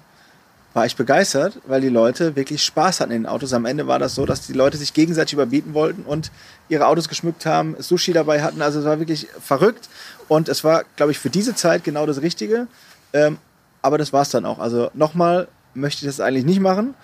war 0.75 0.87
ich 0.87 0.97
begeistert, 0.97 1.59
weil 1.67 1.81
die 1.81 1.89
Leute 1.89 2.37
wirklich 2.37 2.63
Spaß 2.63 3.01
hatten 3.01 3.13
in 3.13 3.23
den 3.23 3.27
Autos. 3.31 3.53
Am 3.53 3.65
Ende 3.65 3.87
war 3.87 3.99
das 3.99 4.15
so, 4.15 4.27
dass 4.27 4.47
die 4.47 4.53
Leute 4.53 4.77
sich 4.77 4.93
gegenseitig 4.93 5.33
überbieten 5.33 5.75
wollten 5.75 6.03
und 6.03 6.31
ihre 6.69 6.87
Autos 6.87 7.09
geschmückt 7.09 7.47
haben, 7.47 7.75
Sushi 7.79 8.13
dabei 8.13 8.43
hatten. 8.43 8.63
Also 8.63 8.81
es 8.81 8.85
war 8.85 8.99
wirklich 8.99 9.29
verrückt 9.43 9.89
und 10.29 10.49
es 10.49 10.65
war, 10.65 10.85
glaube 10.97 11.13
ich, 11.13 11.19
für 11.19 11.31
diese 11.31 11.55
Zeit 11.55 11.85
genau 11.85 12.07
das 12.07 12.21
Richtige. 12.23 12.67
Ähm, 13.13 13.39
aber 13.83 13.99
das 13.99 14.13
war 14.13 14.23
es 14.23 14.31
dann 14.31 14.45
auch. 14.45 14.59
Also 14.59 14.91
nochmal 14.95 15.49
möchte 15.75 16.05
ich 16.05 16.07
das 16.07 16.21
eigentlich 16.21 16.45
nicht 16.45 16.61
machen. 16.61 16.95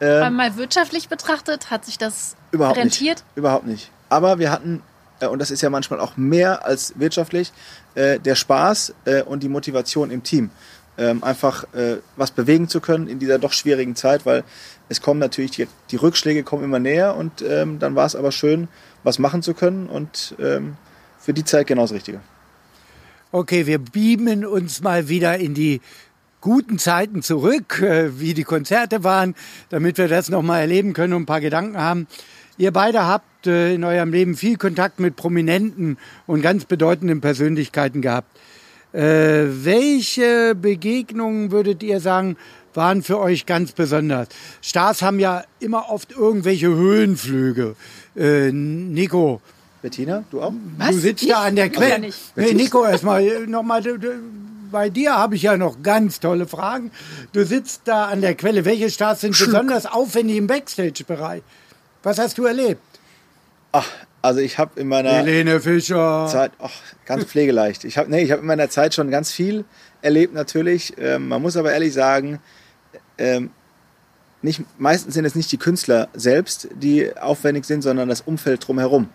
Ähm, 0.00 0.22
Aber 0.22 0.30
mal 0.30 0.56
wirtschaftlich 0.56 1.08
betrachtet, 1.08 1.70
hat 1.70 1.84
sich 1.84 1.98
das 1.98 2.36
Überhaupt 2.50 2.76
rentiert? 2.78 3.18
nicht. 3.18 3.36
Überhaupt 3.36 3.66
nicht. 3.66 3.90
Aber 4.08 4.38
wir 4.38 4.50
hatten, 4.50 4.82
äh, 5.20 5.26
und 5.26 5.38
das 5.38 5.50
ist 5.50 5.62
ja 5.62 5.70
manchmal 5.70 6.00
auch 6.00 6.16
mehr 6.16 6.64
als 6.64 6.92
wirtschaftlich, 6.98 7.52
äh, 7.94 8.18
der 8.18 8.34
Spaß 8.34 8.94
äh, 9.06 9.22
und 9.22 9.42
die 9.42 9.48
Motivation 9.48 10.10
im 10.10 10.22
Team. 10.22 10.50
Ähm, 10.96 11.24
einfach 11.24 11.64
äh, 11.74 11.96
was 12.16 12.30
bewegen 12.30 12.68
zu 12.68 12.80
können 12.80 13.08
in 13.08 13.18
dieser 13.18 13.40
doch 13.40 13.52
schwierigen 13.52 13.96
Zeit, 13.96 14.26
weil 14.26 14.44
es 14.88 15.00
kommen 15.00 15.18
natürlich, 15.18 15.50
die, 15.50 15.66
die 15.90 15.96
Rückschläge 15.96 16.44
kommen 16.44 16.62
immer 16.62 16.78
näher 16.78 17.16
und 17.16 17.42
ähm, 17.42 17.80
dann 17.80 17.96
war 17.96 18.06
es 18.06 18.14
aber 18.14 18.30
schön, 18.30 18.68
was 19.02 19.18
machen 19.18 19.42
zu 19.42 19.54
können 19.54 19.88
und 19.88 20.36
ähm, 20.38 20.76
für 21.18 21.34
die 21.34 21.44
Zeit 21.44 21.66
genau 21.66 21.82
das 21.82 21.92
Richtige. 21.92 22.20
Okay, 23.32 23.66
wir 23.66 23.78
beamen 23.78 24.46
uns 24.46 24.82
mal 24.82 25.08
wieder 25.08 25.36
in 25.38 25.54
die 25.54 25.80
guten 26.40 26.78
Zeiten 26.78 27.22
zurück, 27.22 27.80
äh, 27.80 28.20
wie 28.20 28.34
die 28.34 28.44
Konzerte 28.44 29.02
waren, 29.02 29.34
damit 29.70 29.98
wir 29.98 30.06
das 30.06 30.28
nochmal 30.28 30.60
erleben 30.60 30.92
können 30.92 31.14
und 31.14 31.22
ein 31.22 31.26
paar 31.26 31.40
Gedanken 31.40 31.78
haben. 31.78 32.06
Ihr 32.56 32.70
beide 32.70 33.04
habt 33.06 33.48
äh, 33.48 33.74
in 33.74 33.82
eurem 33.82 34.12
Leben 34.12 34.36
viel 34.36 34.56
Kontakt 34.58 35.00
mit 35.00 35.16
prominenten 35.16 35.98
und 36.26 36.42
ganz 36.42 36.66
bedeutenden 36.66 37.20
Persönlichkeiten 37.20 38.02
gehabt. 38.02 38.28
Äh, 38.94 39.64
welche 39.64 40.54
Begegnungen 40.54 41.50
würdet 41.50 41.82
ihr 41.82 41.98
sagen, 41.98 42.36
waren 42.74 43.02
für 43.02 43.18
euch 43.18 43.44
ganz 43.44 43.72
besonders? 43.72 44.28
Stars 44.62 45.02
haben 45.02 45.18
ja 45.18 45.42
immer 45.58 45.90
oft 45.90 46.12
irgendwelche 46.12 46.68
Höhenflüge. 46.68 47.74
Äh, 48.16 48.52
Nico, 48.52 49.40
Bettina, 49.82 50.22
du 50.30 50.40
auch? 50.40 50.52
Du 50.78 50.98
sitzt 50.98 51.28
da 51.28 51.42
an 51.42 51.56
der 51.56 51.66
Ich? 51.66 51.72
Quelle. 51.72 52.10
Nee, 52.36 52.54
Nico, 52.54 52.84
erstmal 52.84 53.46
nochmal. 53.48 53.82
Bei 54.70 54.90
dir 54.90 55.14
habe 55.14 55.34
ich 55.34 55.42
ja 55.42 55.56
noch 55.56 55.82
ganz 55.82 56.20
tolle 56.20 56.46
Fragen. 56.46 56.90
Du 57.32 57.44
sitzt 57.44 57.82
da 57.84 58.06
an 58.06 58.20
der 58.20 58.34
Quelle. 58.34 58.64
Welche 58.64 58.90
Stars 58.90 59.22
sind 59.22 59.36
besonders 59.38 59.86
aufwendig 59.86 60.36
im 60.36 60.46
Backstage-Bereich? 60.46 61.42
Was 62.04 62.18
hast 62.18 62.38
du 62.38 62.44
erlebt? 62.44 62.80
Ach, 63.72 63.88
also 64.24 64.40
ich 64.40 64.58
habe 64.58 64.80
in 64.80 64.88
meiner 64.88 65.12
Helene 65.12 65.60
Fischer. 65.60 66.26
Zeit, 66.30 66.52
ach, 66.58 66.72
ganz 67.04 67.24
pflegeleicht. 67.24 67.84
Ich 67.84 67.98
habe 67.98 68.10
nee, 68.10 68.22
ich 68.22 68.32
hab 68.32 68.40
in 68.40 68.46
meiner 68.46 68.70
Zeit 68.70 68.94
schon 68.94 69.10
ganz 69.10 69.30
viel 69.30 69.66
erlebt 70.00 70.32
natürlich. 70.32 70.94
Ähm, 70.98 71.28
man 71.28 71.42
muss 71.42 71.58
aber 71.58 71.72
ehrlich 71.72 71.92
sagen, 71.92 72.40
ähm, 73.18 73.50
nicht, 74.40 74.62
meistens 74.78 75.12
sind 75.12 75.26
es 75.26 75.34
nicht 75.34 75.52
die 75.52 75.58
Künstler 75.58 76.08
selbst, 76.14 76.68
die 76.74 77.14
aufwendig 77.18 77.66
sind, 77.66 77.82
sondern 77.82 78.08
das 78.08 78.22
Umfeld 78.22 78.66
drumherum. 78.66 79.10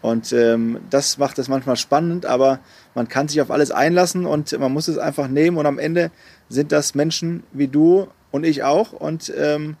Und 0.00 0.32
ähm, 0.32 0.80
das 0.88 1.18
macht 1.18 1.38
es 1.38 1.48
manchmal 1.48 1.76
spannend, 1.76 2.24
aber 2.24 2.60
man 2.94 3.08
kann 3.08 3.28
sich 3.28 3.42
auf 3.42 3.50
alles 3.50 3.70
einlassen 3.70 4.24
und 4.24 4.58
man 4.58 4.72
muss 4.72 4.88
es 4.88 4.96
einfach 4.96 5.28
nehmen. 5.28 5.58
Und 5.58 5.66
am 5.66 5.78
Ende 5.78 6.10
sind 6.48 6.72
das 6.72 6.94
Menschen 6.94 7.42
wie 7.52 7.68
du 7.68 8.08
und 8.30 8.44
ich 8.44 8.62
auch. 8.62 8.92
Und 8.94 9.30
ähm, 9.36 9.76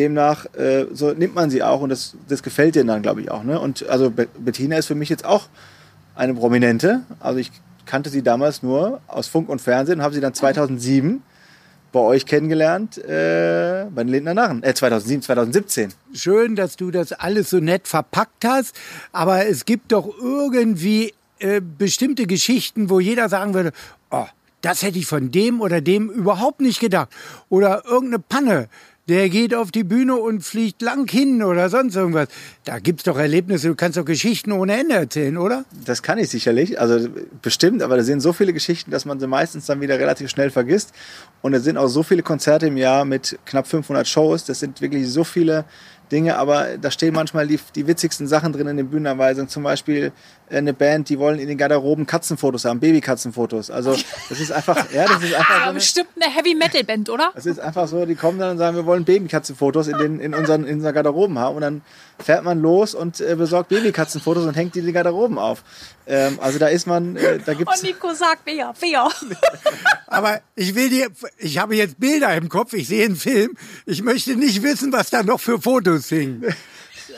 demnach 0.00 0.46
äh, 0.54 0.86
so 0.92 1.12
nimmt 1.12 1.34
man 1.34 1.50
sie 1.50 1.62
auch 1.62 1.80
und 1.80 1.90
das, 1.90 2.16
das 2.28 2.42
gefällt 2.42 2.74
denen 2.74 2.88
dann, 2.88 3.02
glaube 3.02 3.20
ich, 3.22 3.30
auch. 3.30 3.44
Ne? 3.44 3.60
Und 3.60 3.88
also 3.88 4.10
Be- 4.10 4.28
Bettina 4.38 4.76
ist 4.78 4.86
für 4.86 4.94
mich 4.94 5.08
jetzt 5.08 5.24
auch 5.24 5.48
eine 6.16 6.34
Prominente. 6.34 7.02
Also 7.20 7.38
ich 7.38 7.50
kannte 7.86 8.10
sie 8.10 8.22
damals 8.22 8.62
nur 8.62 9.00
aus 9.06 9.26
Funk 9.28 9.48
und 9.48 9.60
Fernsehen 9.60 9.98
und 9.98 10.04
habe 10.04 10.14
sie 10.14 10.20
dann 10.20 10.34
2007 10.34 11.22
bei 11.92 11.98
euch 12.00 12.24
kennengelernt, 12.24 12.98
äh, 12.98 13.86
bei 13.92 14.04
den 14.04 14.08
Lindner 14.08 14.34
Narren. 14.34 14.62
Äh, 14.62 14.74
2007, 14.74 15.22
2017. 15.22 15.92
Schön, 16.12 16.54
dass 16.54 16.76
du 16.76 16.90
das 16.92 17.12
alles 17.12 17.50
so 17.50 17.58
nett 17.58 17.88
verpackt 17.88 18.44
hast. 18.44 18.76
Aber 19.10 19.46
es 19.46 19.64
gibt 19.64 19.90
doch 19.90 20.08
irgendwie 20.22 21.14
äh, 21.40 21.60
bestimmte 21.60 22.26
Geschichten, 22.26 22.90
wo 22.90 23.00
jeder 23.00 23.28
sagen 23.28 23.54
würde, 23.54 23.72
oh, 24.12 24.26
das 24.60 24.82
hätte 24.82 24.98
ich 25.00 25.06
von 25.06 25.32
dem 25.32 25.60
oder 25.60 25.80
dem 25.80 26.10
überhaupt 26.10 26.60
nicht 26.60 26.78
gedacht. 26.80 27.08
Oder 27.48 27.82
irgendeine 27.86 28.18
Panne. 28.20 28.68
Der 29.08 29.28
geht 29.28 29.54
auf 29.54 29.72
die 29.72 29.82
Bühne 29.82 30.16
und 30.16 30.42
fliegt 30.42 30.82
lang 30.82 31.10
hin 31.10 31.42
oder 31.42 31.68
sonst 31.68 31.96
irgendwas. 31.96 32.28
Da 32.64 32.78
gibt's 32.78 33.02
doch 33.04 33.18
Erlebnisse, 33.18 33.68
du 33.68 33.74
kannst 33.74 33.98
doch 33.98 34.04
Geschichten 34.04 34.52
ohne 34.52 34.78
Ende 34.78 34.94
erzählen, 34.94 35.36
oder? 35.36 35.64
Das 35.84 36.02
kann 36.02 36.18
ich 36.18 36.28
sicherlich, 36.28 36.80
also 36.80 37.08
bestimmt, 37.42 37.82
aber 37.82 37.96
da 37.96 38.04
sind 38.04 38.20
so 38.20 38.32
viele 38.32 38.52
Geschichten, 38.52 38.90
dass 38.90 39.04
man 39.04 39.18
sie 39.18 39.26
meistens 39.26 39.66
dann 39.66 39.80
wieder 39.80 39.98
relativ 39.98 40.30
schnell 40.30 40.50
vergisst. 40.50 40.92
Und 41.42 41.54
es 41.54 41.64
sind 41.64 41.76
auch 41.76 41.88
so 41.88 42.02
viele 42.02 42.22
Konzerte 42.22 42.66
im 42.66 42.76
Jahr 42.76 43.04
mit 43.04 43.38
knapp 43.46 43.66
500 43.66 44.06
Shows. 44.06 44.44
Das 44.44 44.60
sind 44.60 44.80
wirklich 44.80 45.08
so 45.08 45.24
viele 45.24 45.64
Dinge, 46.10 46.36
aber 46.36 46.76
da 46.80 46.90
stehen 46.90 47.14
manchmal 47.14 47.46
die, 47.46 47.58
die 47.74 47.86
witzigsten 47.86 48.26
Sachen 48.26 48.52
drin 48.52 48.66
in 48.66 48.76
den 48.76 48.90
Bühnenanweisungen. 48.90 49.48
Zum 49.48 49.62
Beispiel 49.62 50.12
eine 50.50 50.74
Band, 50.74 51.08
die 51.08 51.18
wollen 51.18 51.38
in 51.38 51.48
den 51.48 51.58
Garderoben 51.58 52.06
Katzenfotos 52.06 52.64
haben, 52.64 52.80
Babykatzenfotos. 52.80 53.70
Also 53.70 53.96
das 54.28 54.40
ist 54.40 54.52
einfach, 54.52 54.90
ja, 54.92 55.06
das 55.06 55.22
ist 55.22 55.34
einfach. 55.34 55.50
Aber 55.50 55.58
so 55.58 55.64
eine, 55.64 55.74
bestimmt 55.74 56.08
eine 56.20 56.34
Heavy 56.34 56.54
Metal 56.54 56.84
Band, 56.84 57.08
oder? 57.08 57.30
Das 57.34 57.46
ist 57.46 57.60
einfach 57.60 57.88
so, 57.88 58.04
die 58.06 58.14
kommen 58.14 58.38
dann 58.38 58.52
und 58.52 58.58
sagen, 58.58 58.76
wir 58.76 58.86
wollen 58.86 59.04
Babykatzenfotos 59.04 59.88
in 59.88 59.98
den 59.98 60.20
in 60.20 60.34
unseren 60.34 60.64
in 60.64 60.76
unseren 60.76 60.94
Garderoben 60.94 61.38
haben 61.38 61.56
und 61.56 61.62
dann 61.62 61.82
fährt 62.18 62.44
man 62.44 62.60
los 62.60 62.94
und 62.94 63.20
äh, 63.20 63.34
besorgt 63.36 63.68
Babykatzenfotos 63.68 64.44
und 64.44 64.56
hängt 64.56 64.74
die 64.74 64.80
in 64.80 64.86
die 64.86 64.92
Garderoben 64.92 65.38
auf. 65.38 65.62
Ähm, 66.06 66.38
also 66.40 66.58
da 66.58 66.66
ist 66.68 66.86
man, 66.86 67.16
äh, 67.16 67.38
da 67.44 67.54
gibt's. 67.54 67.80
Und 67.80 67.88
Nico 67.88 68.12
sagt, 68.12 68.42
wer, 68.44 68.74
wer. 68.80 69.08
Aber 70.06 70.40
ich 70.56 70.74
will 70.74 70.90
dir, 70.90 71.08
ich 71.38 71.58
habe 71.58 71.76
jetzt 71.76 72.00
Bilder 72.00 72.34
im 72.34 72.48
Kopf, 72.48 72.72
ich 72.72 72.88
sehe 72.88 73.04
einen 73.04 73.16
Film. 73.16 73.56
Ich 73.86 74.02
möchte 74.02 74.34
nicht 74.34 74.62
wissen, 74.62 74.92
was 74.92 75.10
da 75.10 75.22
noch 75.22 75.40
für 75.40 75.60
Fotos 75.60 76.08
hingen. 76.08 76.44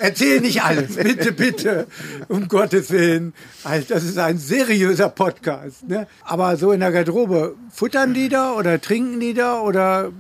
Erzähl 0.01 0.41
nicht 0.41 0.63
alles, 0.63 0.97
bitte, 1.03 1.33
bitte, 1.33 1.87
um 2.29 2.49
Gottes 2.49 2.91
Willen. 2.91 3.33
Also, 3.65 3.87
das 3.89 4.05
ist 4.05 4.19
ein 4.19 4.39
seriöser 4.39 5.09
Podcast. 5.09 5.89
Ne? 5.89 6.07
Aber 6.25 6.57
so 6.57 6.73
in 6.73 6.81
der 6.81 6.93
Garderobe, 6.93 7.55
futtern 7.71 8.15
die 8.15 8.29
da 8.29 8.53
oder 8.53 8.81
trinken 8.81 9.21
die 9.21 9.35
da 9.35 9.61
oder 9.61 10.13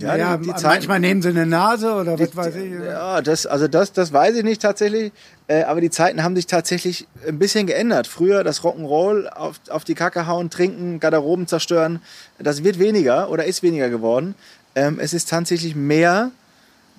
ja, 0.00 0.16
ja 0.16 0.36
die, 0.36 0.44
die 0.46 0.54
Zeiten, 0.54 0.66
manchmal 0.66 1.00
nehmen 1.00 1.22
sie 1.22 1.28
eine 1.28 1.46
Nase 1.46 1.92
oder 1.92 2.18
was 2.18 2.34
weiß 2.34 2.56
ich. 2.56 2.72
Ja, 2.72 3.20
das, 3.20 3.46
also 3.46 3.68
das, 3.68 3.92
das 3.92 4.12
weiß 4.12 4.36
ich 4.36 4.44
nicht 4.44 4.62
tatsächlich. 4.62 5.12
Äh, 5.46 5.64
aber 5.64 5.80
die 5.80 5.90
Zeiten 5.90 6.22
haben 6.22 6.36
sich 6.36 6.46
tatsächlich 6.46 7.06
ein 7.26 7.38
bisschen 7.38 7.66
geändert. 7.66 8.06
Früher 8.06 8.42
das 8.44 8.62
Rock'n'Roll 8.62 9.26
auf, 9.28 9.60
auf 9.68 9.84
die 9.84 9.94
Kacke 9.94 10.26
hauen, 10.26 10.48
trinken, 10.48 11.00
Garderoben 11.00 11.46
zerstören, 11.46 12.00
das 12.38 12.64
wird 12.64 12.78
weniger 12.78 13.30
oder 13.30 13.44
ist 13.44 13.62
weniger 13.62 13.90
geworden. 13.90 14.34
Ähm, 14.74 14.98
es 15.00 15.12
ist 15.12 15.28
tatsächlich 15.28 15.74
mehr, 15.74 16.30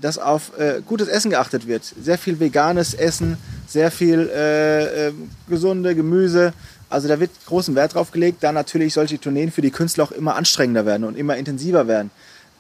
dass 0.02 0.18
auf 0.18 0.58
äh, 0.58 0.82
gutes 0.86 1.08
Essen 1.08 1.32
geachtet 1.32 1.68
wird. 1.68 1.84
Sehr 1.84 2.18
viel 2.18 2.40
veganes 2.40 2.94
Essen, 2.94 3.38
sehr 3.68 3.92
viel 3.92 4.30
äh, 4.34 5.08
äh, 5.08 5.14
gesunde 5.48 5.96
Gemüse. 5.96 6.54
Also 6.90 7.08
da 7.08 7.20
wird 7.20 7.32
großen 7.46 7.76
Wert 7.76 7.94
drauf 7.94 8.12
gelegt, 8.12 8.38
da 8.42 8.52
natürlich 8.52 8.94
solche 8.94 9.20
Tourneen 9.20 9.52
für 9.52 9.62
die 9.62 9.72
Künstler 9.72 10.04
auch 10.04 10.12
immer 10.12 10.36
anstrengender 10.36 10.86
werden 10.86 11.06
und 11.06 11.18
immer 11.18 11.38
intensiver 11.38 11.88
werden. 11.88 12.12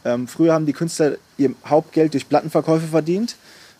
Ähm, 0.05 0.27
früher 0.27 0.53
haben 0.53 0.65
die 0.65 0.73
Künstler 0.73 1.17
ihr 1.37 1.51
Hauptgeld 1.65 2.13
durch 2.13 2.29
Plattenverkäufe 2.29 2.87
verdient. 2.87 3.35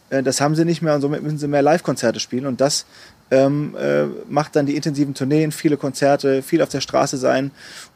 Äh, 0.09 0.23
das 0.23 0.41
haben 0.41 0.55
sie 0.55 0.65
nicht 0.65 0.81
mehr 0.81 0.93
und 0.95 1.01
somit 1.01 1.23
müssen 1.23 1.37
sie 1.37 1.47
mehr 1.47 1.61
Live-Konzerte 1.61 2.19
spielen. 2.19 2.45
Und 2.45 2.61
das 2.61 2.85
ähm, 3.31 3.75
äh, 3.79 4.05
macht 4.29 4.55
dann 4.55 4.65
die 4.65 4.75
intensiven 4.75 5.13
Tourneen, 5.13 5.51
viele 5.51 5.77
Konzerte, 5.77 6.43
viel 6.43 6.61
auf 6.61 6.69
der 6.69 6.81
Straße 6.81 7.17
sein. 7.17 7.51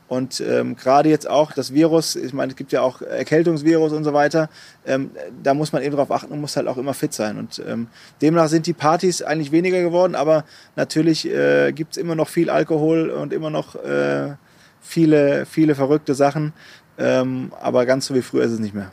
Und 0.08 0.40
ähm, 0.40 0.76
gerade 0.76 1.10
jetzt 1.10 1.28
auch 1.28 1.52
das 1.52 1.74
Virus, 1.74 2.16
ich 2.16 2.32
meine, 2.32 2.52
es 2.52 2.56
gibt 2.56 2.72
ja 2.72 2.82
auch 2.82 3.02
Erkältungsvirus 3.02 3.92
und 3.92 4.04
so 4.04 4.14
weiter, 4.14 4.50
ähm, 4.86 5.10
da 5.42 5.56
muss 5.56 5.74
man 5.74 5.82
eben 5.82 5.96
darauf 5.96 6.12
achten 6.12 6.32
und 6.32 6.42
muss 6.42 6.56
halt 6.56 6.68
auch 6.68 6.78
immer 6.78 6.94
fit 6.94 7.12
sein. 7.12 7.40
Und 7.40 7.62
ähm, 7.68 7.88
demnach 8.22 8.48
sind 8.48 8.68
die 8.68 8.74
Partys 8.74 9.24
eigentlich 9.24 9.52
weniger 9.52 9.82
geworden, 9.82 10.14
aber 10.14 10.46
natürlich 10.76 11.28
äh, 11.28 11.72
gibt 11.72 11.94
es 11.94 11.98
immer 11.98 12.14
noch 12.14 12.30
viel 12.30 12.52
Alkohol 12.52 13.10
und 13.10 13.34
immer 13.34 13.50
noch 13.50 13.76
äh, 13.76 14.34
viele, 14.80 15.48
viele 15.48 15.74
verrückte 15.74 16.14
Sachen. 16.14 16.54
Ähm, 16.98 17.52
aber 17.60 17.86
ganz 17.86 18.06
so 18.06 18.14
wie 18.14 18.22
früher 18.22 18.44
ist 18.44 18.52
es 18.52 18.60
nicht 18.60 18.76
mehr. 18.76 18.92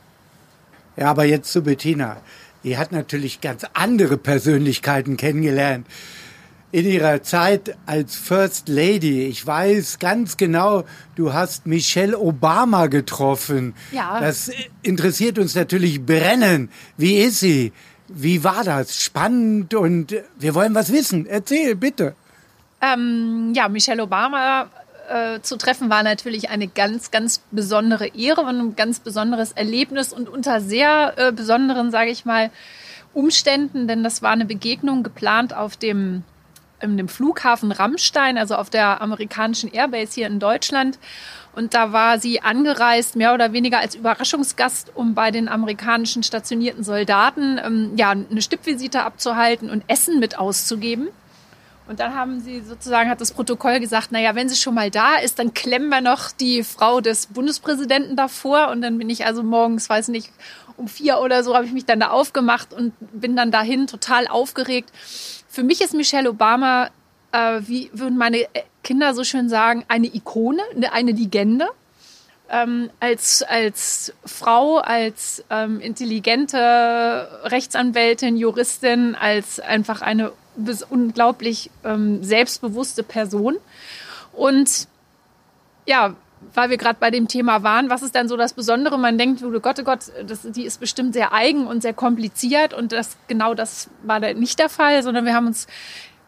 Ja, 0.97 1.11
aber 1.11 1.25
jetzt 1.25 1.51
zu 1.51 1.61
Bettina. 1.61 2.17
Die 2.63 2.77
hat 2.77 2.91
natürlich 2.91 3.41
ganz 3.41 3.65
andere 3.73 4.17
Persönlichkeiten 4.17 5.17
kennengelernt. 5.17 5.85
In 6.73 6.87
ihrer 6.87 7.21
Zeit 7.21 7.77
als 7.85 8.15
First 8.15 8.67
Lady. 8.67 9.27
Ich 9.27 9.45
weiß 9.45 9.99
ganz 9.99 10.37
genau, 10.37 10.85
du 11.13 11.31
hast 11.31 11.67
Michelle 11.67 12.17
Obama 12.17 12.87
getroffen. 12.87 13.75
Ja. 13.91 14.19
Das 14.19 14.49
interessiert 14.81 15.37
uns 15.37 15.53
natürlich 15.53 16.03
brennend. 16.03 16.71
Wie 16.97 17.19
ist 17.19 17.41
sie? 17.41 17.73
Wie 18.07 18.43
war 18.43 18.63
das? 18.63 18.99
Spannend 18.99 19.75
und 19.75 20.15
wir 20.39 20.55
wollen 20.55 20.73
was 20.73 20.91
wissen. 20.91 21.27
Erzähl, 21.27 21.75
bitte. 21.75 22.15
Ähm, 22.81 23.53
ja, 23.55 23.69
Michelle 23.69 24.01
Obama 24.01 24.67
äh, 25.09 25.41
zu 25.41 25.57
treffen 25.57 25.91
war 25.91 26.01
natürlich 26.01 26.49
eine 26.49 26.67
ganz, 26.67 27.11
ganz 27.11 27.43
besondere 27.51 28.07
Ehre 28.15 28.41
und 28.41 28.59
ein 28.59 28.75
ganz 28.75 28.99
besonderes 28.99 29.51
Erlebnis 29.51 30.11
und 30.11 30.27
unter 30.27 30.59
sehr 30.59 31.13
äh, 31.17 31.31
besonderen, 31.31 31.91
sage 31.91 32.09
ich 32.09 32.25
mal, 32.25 32.49
Umständen, 33.13 33.87
denn 33.87 34.03
das 34.03 34.23
war 34.23 34.31
eine 34.31 34.45
Begegnung 34.45 35.03
geplant 35.03 35.55
auf 35.55 35.77
dem, 35.77 36.23
in 36.83 36.97
dem 36.97 37.07
Flughafen 37.07 37.71
Rammstein, 37.71 38.37
also 38.37 38.55
auf 38.55 38.69
der 38.69 39.01
amerikanischen 39.01 39.71
Airbase 39.71 40.13
hier 40.13 40.27
in 40.27 40.39
Deutschland. 40.39 40.99
Und 41.55 41.73
da 41.73 41.91
war 41.91 42.19
sie 42.19 42.41
angereist, 42.41 43.15
mehr 43.15 43.33
oder 43.33 43.53
weniger 43.53 43.79
als 43.79 43.95
Überraschungsgast, 43.95 44.91
um 44.95 45.13
bei 45.13 45.31
den 45.31 45.47
amerikanischen 45.47 46.23
stationierten 46.23 46.83
Soldaten 46.83 47.59
ähm, 47.63 47.91
ja, 47.95 48.11
eine 48.11 48.41
Stippvisite 48.41 49.03
abzuhalten 49.03 49.69
und 49.69 49.83
Essen 49.87 50.19
mit 50.19 50.37
auszugeben. 50.37 51.09
Und 51.87 51.99
dann 51.99 52.15
haben 52.15 52.39
sie 52.39 52.61
sozusagen, 52.61 53.09
hat 53.09 53.19
das 53.19 53.33
Protokoll 53.33 53.79
gesagt, 53.79 54.11
naja, 54.11 54.35
wenn 54.35 54.47
sie 54.47 54.55
schon 54.55 54.73
mal 54.73 54.89
da 54.89 55.15
ist, 55.15 55.37
dann 55.37 55.53
klemmen 55.53 55.89
wir 55.89 55.99
noch 55.99 56.31
die 56.31 56.63
Frau 56.63 57.01
des 57.01 57.27
Bundespräsidenten 57.27 58.15
davor. 58.15 58.69
Und 58.69 58.81
dann 58.81 58.97
bin 58.97 59.09
ich 59.09 59.25
also 59.25 59.43
morgens, 59.43 59.89
weiß 59.89 60.07
nicht, 60.07 60.31
um 60.77 60.87
vier 60.87 61.19
oder 61.19 61.43
so 61.43 61.55
habe 61.55 61.65
ich 61.65 61.73
mich 61.73 61.85
dann 61.85 61.99
da 61.99 62.09
aufgemacht 62.09 62.73
und 62.73 62.93
bin 62.99 63.35
dann 63.35 63.51
dahin 63.51 63.87
total 63.87 64.27
aufgeregt. 64.27 64.91
Für 65.53 65.61
mich 65.61 65.81
ist 65.81 65.93
Michelle 65.93 66.31
Obama, 66.31 66.89
äh, 67.31 67.59
wie 67.67 67.91
würden 67.93 68.17
meine 68.17 68.47
Kinder 68.83 69.13
so 69.13 69.23
schön 69.23 69.49
sagen, 69.49 69.85
eine 69.87 70.07
Ikone, 70.07 70.63
eine 70.91 71.11
Legende. 71.11 71.67
Ähm, 72.49 72.89
als, 72.99 73.43
als 73.43 74.13
Frau, 74.25 74.77
als 74.77 75.43
ähm, 75.51 75.79
intelligente 75.79 76.57
Rechtsanwältin, 77.43 78.35
Juristin, 78.35 79.13
als 79.13 79.59
einfach 79.59 80.01
eine 80.01 80.31
unglaublich 80.89 81.69
ähm, 81.83 82.23
selbstbewusste 82.23 83.03
Person. 83.03 83.57
Und 84.31 84.87
ja, 85.85 86.15
weil 86.53 86.69
wir 86.69 86.77
gerade 86.77 86.97
bei 86.99 87.11
dem 87.11 87.27
Thema 87.27 87.63
waren, 87.63 87.89
was 87.89 88.01
ist 88.01 88.15
dann 88.15 88.27
so 88.27 88.37
das 88.37 88.53
Besondere? 88.53 88.97
Man 88.97 89.17
denkt, 89.17 89.43
oh 89.43 89.51
Gott, 89.59 89.79
oh 89.79 89.83
Gott, 89.83 90.11
das, 90.25 90.41
die 90.43 90.65
ist 90.65 90.79
bestimmt 90.79 91.13
sehr 91.13 91.33
eigen 91.33 91.67
und 91.67 91.81
sehr 91.81 91.93
kompliziert 91.93 92.73
und 92.73 92.91
das, 92.91 93.17
genau 93.27 93.53
das 93.53 93.89
war 94.03 94.19
da 94.19 94.33
nicht 94.33 94.59
der 94.59 94.69
Fall, 94.69 95.03
sondern 95.03 95.25
wir 95.25 95.33
haben 95.33 95.47
uns 95.47 95.67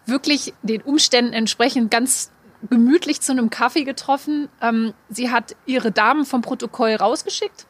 wirklich 0.06 0.54
den 0.62 0.82
Umständen 0.82 1.34
entsprechend 1.34 1.91
ganz 1.91 2.32
gemütlich 2.69 3.21
zu 3.21 3.32
einem 3.32 3.49
Kaffee 3.49 3.84
getroffen. 3.84 4.49
Ähm, 4.62 4.93
sie 5.10 5.32
hat 5.32 5.56
ihre 5.65 5.91
Damen 5.91 6.25
vom 6.25 6.41
Protokoll 6.41 6.95
rausgeschickt 6.95 7.65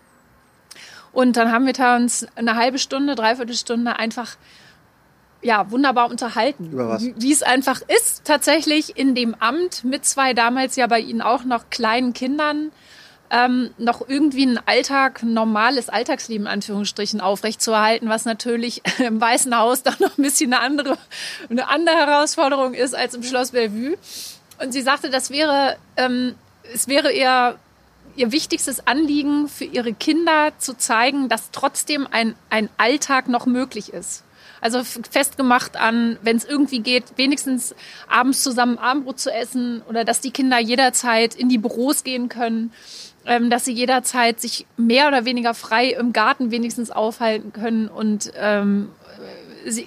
und 1.16 1.38
dann 1.38 1.52
haben 1.52 1.66
wir 1.66 1.74
da 1.74 1.96
uns 1.96 2.28
eine 2.36 2.56
halbe 2.56 2.78
Stunde, 2.78 3.16
dreiviertel 3.16 3.56
Stunde 3.56 3.98
einfach 3.98 4.36
ja, 5.42 5.70
wunderbar 5.72 6.10
unterhalten. 6.10 6.72
Über 6.72 6.90
was? 6.90 7.04
Wie 7.04 7.32
es 7.32 7.44
einfach 7.44 7.82
ist, 7.88 8.26
tatsächlich 8.26 8.98
in 8.98 9.16
dem 9.16 9.36
Amt 9.36 9.84
mit 9.84 10.06
zwei 10.06 10.34
damals 10.34 10.76
ja 10.76 10.88
bei 10.88 11.00
Ihnen 11.00 11.22
auch 11.22 11.44
noch 11.44 11.70
kleinen 11.70 12.14
Kindern 12.14 12.72
ähm, 13.32 13.72
noch 13.78 14.08
irgendwie 14.08 14.46
ein 14.46 14.60
Alltag, 14.66 15.24
ein 15.24 15.34
normales 15.34 15.90
Alltagsleben, 15.90 16.48
Anführungsstrichen, 16.48 17.22
aufrechtzuerhalten, 17.22 18.08
was 18.10 18.26
natürlich 18.26 18.82
im 19.00 19.20
Weißen 19.20 19.56
Haus 19.58 19.84
dann 19.84 19.96
noch 20.00 20.18
ein 20.18 20.22
bisschen 20.22 20.54
eine 20.54 20.62
andere, 20.62 20.98
eine 21.50 21.68
andere 21.68 21.96
Herausforderung 21.96 22.74
ist 22.74 22.96
als 22.96 23.14
im 23.14 23.24
Schloss 23.24 23.52
Bellevue. 23.52 23.98
Und 24.62 24.72
sie 24.72 24.82
sagte, 24.82 25.10
das 25.10 25.32
wäre, 25.32 25.78
ähm, 25.98 26.36
es 26.74 26.88
wäre 26.88 27.12
eher 27.12 27.58
ihr 28.16 28.32
wichtigstes 28.32 28.88
Anliegen 28.88 29.50
für 29.50 29.66
ihre 29.66 29.94
Kinder 29.94 30.54
zu 30.58 30.78
zeigen, 30.78 31.28
dass 31.28 31.52
trotzdem 31.52 32.08
ein, 32.10 32.36
ein 32.50 32.70
Alltag 32.78 33.28
noch 33.28 33.46
möglich 33.46 33.92
ist. 33.92 34.24
Also 34.62 34.84
festgemacht 34.84 35.78
an, 35.78 36.18
wenn 36.22 36.38
es 36.38 36.46
irgendwie 36.46 36.80
geht, 36.80 37.04
wenigstens 37.18 37.76
abends 38.08 38.42
zusammen 38.42 38.78
Abendbrot 38.78 39.20
zu 39.20 39.32
essen 39.32 39.82
oder 39.88 40.04
dass 40.04 40.22
die 40.22 40.32
Kinder 40.32 40.60
jederzeit 40.60 41.36
in 41.36 41.50
die 41.50 41.58
Büros 41.58 42.04
gehen 42.04 42.30
können, 42.30 42.72
ähm, 43.26 43.50
dass 43.50 43.66
sie 43.66 43.74
jederzeit 43.74 44.40
sich 44.40 44.66
mehr 44.78 45.08
oder 45.08 45.26
weniger 45.26 45.54
frei 45.54 45.90
im 45.90 46.14
Garten 46.14 46.52
wenigstens 46.52 46.92
aufhalten 46.92 47.54
können 47.54 47.88
und 47.88 48.32
ähm, 48.38 48.90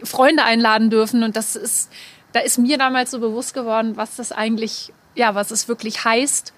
Freunde 0.03 0.45
einladen 0.45 0.91
dürfen. 0.91 1.23
Und 1.23 1.37
das 1.37 1.57
ist, 1.57 1.91
da 2.33 2.41
ist 2.41 2.59
mir 2.59 2.79
damals 2.79 3.11
so 3.11 3.21
bewusst 3.21 3.55
geworden, 3.55 3.97
was 3.97 4.17
das 4.17 4.33
eigentlich, 4.33 4.93
ja, 5.15 5.35
was 5.35 5.51
es 5.51 5.69
wirklich 5.69 6.05
heißt, 6.05 6.53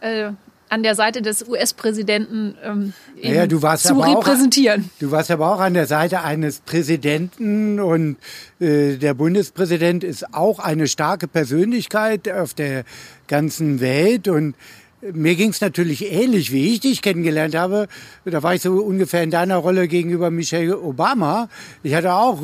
äh, 0.00 0.32
an 0.68 0.82
der 0.82 0.94
Seite 0.94 1.22
des 1.22 1.46
US-Präsidenten 1.48 2.54
ähm, 2.62 2.92
naja, 3.22 3.46
du 3.46 3.62
warst 3.62 3.86
zu 3.86 3.94
aber 3.94 4.18
repräsentieren. 4.18 4.84
Auch, 4.84 4.98
du 5.00 5.10
warst 5.10 5.30
aber 5.30 5.52
auch 5.52 5.60
an 5.60 5.74
der 5.74 5.86
Seite 5.86 6.22
eines 6.22 6.60
Präsidenten 6.60 7.80
und 7.80 8.16
äh, 8.60 8.96
der 8.96 9.14
Bundespräsident 9.14 10.04
ist 10.04 10.34
auch 10.34 10.58
eine 10.58 10.88
starke 10.88 11.28
Persönlichkeit 11.28 12.30
auf 12.30 12.54
der 12.54 12.84
ganzen 13.26 13.80
Welt 13.80 14.28
und 14.28 14.54
mir 15.00 15.36
ging 15.36 15.50
es 15.50 15.60
natürlich 15.60 16.10
ähnlich, 16.10 16.50
wie 16.52 16.72
ich 16.72 16.80
dich 16.80 17.02
kennengelernt 17.02 17.54
habe. 17.54 17.86
Da 18.24 18.42
war 18.42 18.54
ich 18.54 18.62
so 18.62 18.72
ungefähr 18.72 19.22
in 19.22 19.30
deiner 19.30 19.56
Rolle 19.56 19.86
gegenüber 19.86 20.30
Michelle 20.30 20.78
Obama. 20.80 21.48
Ich 21.84 21.94
hatte 21.94 22.12
auch 22.14 22.40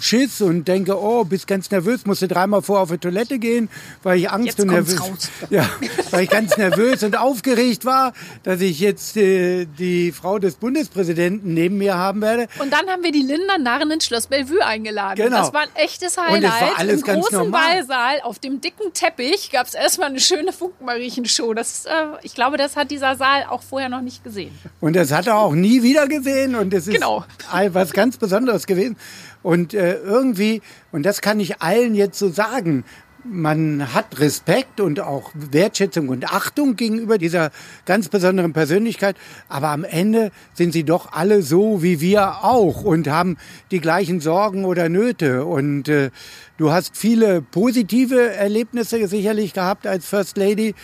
Schiss 0.00 0.40
und 0.40 0.66
denke, 0.68 0.98
oh, 0.98 1.24
bist 1.24 1.46
ganz 1.46 1.70
nervös, 1.70 2.06
musste 2.06 2.26
dreimal 2.26 2.62
vor 2.62 2.80
auf 2.80 2.90
die 2.90 2.98
Toilette 2.98 3.38
gehen, 3.38 3.68
weil 4.02 4.18
ich 4.18 4.30
Angst 4.30 4.46
Jetzt 4.46 4.60
und 4.60 4.68
nervös, 4.68 5.00
raus. 5.00 5.30
ja, 5.50 5.68
weil 6.10 6.24
ich 6.24 6.30
ganz 6.30 6.56
nervös 6.56 7.02
und 7.02 7.16
aufgeregt 7.16 7.84
war, 7.84 8.14
dass 8.42 8.62
ich 8.62 8.80
jetzt 8.80 9.16
äh, 9.18 9.66
die 9.66 10.12
Frau 10.12 10.38
des 10.38 10.54
Bundespräsidenten 10.54 11.52
neben 11.52 11.76
mir 11.76 11.96
haben 11.96 12.22
werde. 12.22 12.48
Und 12.58 12.72
dann 12.72 12.86
haben 12.88 13.02
wir 13.02 13.12
die 13.12 13.22
Linda 13.22 13.58
Narren 13.58 13.90
ins 13.90 14.06
Schloss 14.06 14.28
Bellevue 14.28 14.64
eingeladen. 14.64 15.16
Genau. 15.16 15.36
Das 15.38 15.52
war 15.52 15.62
ein 15.62 15.74
echtes 15.74 16.16
Und 16.16 16.24
Highlight. 16.24 16.44
es 16.44 16.60
war 16.62 16.78
alles 16.78 17.00
Im 17.00 17.06
ganz 17.06 17.20
großen 17.20 17.38
normal. 17.38 17.74
Ballsaal 17.74 18.20
auf 18.22 18.38
dem 18.38 18.62
dicken 18.62 18.94
Teppich 18.94 19.50
gab 19.50 19.66
es 19.66 19.74
erstmal 19.74 20.08
eine 20.08 20.20
schöne 20.20 20.54
Funkenmariechen-Show. 20.54 21.52
Das, 21.52 21.84
äh, 21.84 21.97
ich 22.22 22.34
glaube, 22.34 22.56
das 22.56 22.76
hat 22.76 22.90
dieser 22.90 23.16
Saal 23.16 23.44
auch 23.48 23.62
vorher 23.62 23.88
noch 23.88 24.00
nicht 24.00 24.24
gesehen. 24.24 24.56
Und 24.80 24.96
das 24.96 25.12
hat 25.12 25.26
er 25.26 25.38
auch 25.38 25.54
nie 25.54 25.82
wieder 25.82 26.06
gesehen 26.08 26.54
und 26.54 26.72
es 26.74 26.86
ist 26.86 26.94
Genau. 26.94 27.24
was 27.72 27.92
ganz 27.92 28.16
Besonderes 28.16 28.66
gewesen. 28.66 28.96
Und 29.42 29.74
äh, 29.74 29.94
irgendwie, 29.98 30.62
und 30.92 31.04
das 31.04 31.20
kann 31.20 31.40
ich 31.40 31.62
allen 31.62 31.94
jetzt 31.94 32.18
so 32.18 32.28
sagen, 32.28 32.84
man 33.24 33.92
hat 33.94 34.20
Respekt 34.20 34.80
und 34.80 35.00
auch 35.00 35.30
Wertschätzung 35.34 36.08
und 36.08 36.32
Achtung 36.32 36.76
gegenüber 36.76 37.18
dieser 37.18 37.50
ganz 37.84 38.08
besonderen 38.08 38.52
Persönlichkeit, 38.52 39.16
aber 39.48 39.68
am 39.68 39.84
Ende 39.84 40.30
sind 40.54 40.72
sie 40.72 40.84
doch 40.84 41.12
alle 41.12 41.42
so 41.42 41.82
wie 41.82 42.00
wir 42.00 42.44
auch 42.44 42.84
und 42.84 43.08
haben 43.08 43.36
die 43.70 43.80
gleichen 43.80 44.20
Sorgen 44.20 44.64
oder 44.64 44.88
Nöte. 44.88 45.44
Und 45.44 45.88
äh, 45.88 46.10
du 46.56 46.70
hast 46.72 46.96
viele 46.96 47.42
positive 47.42 48.32
Erlebnisse 48.32 49.06
sicherlich 49.08 49.52
gehabt 49.52 49.86
als 49.86 50.06
First 50.06 50.36
Lady, 50.38 50.74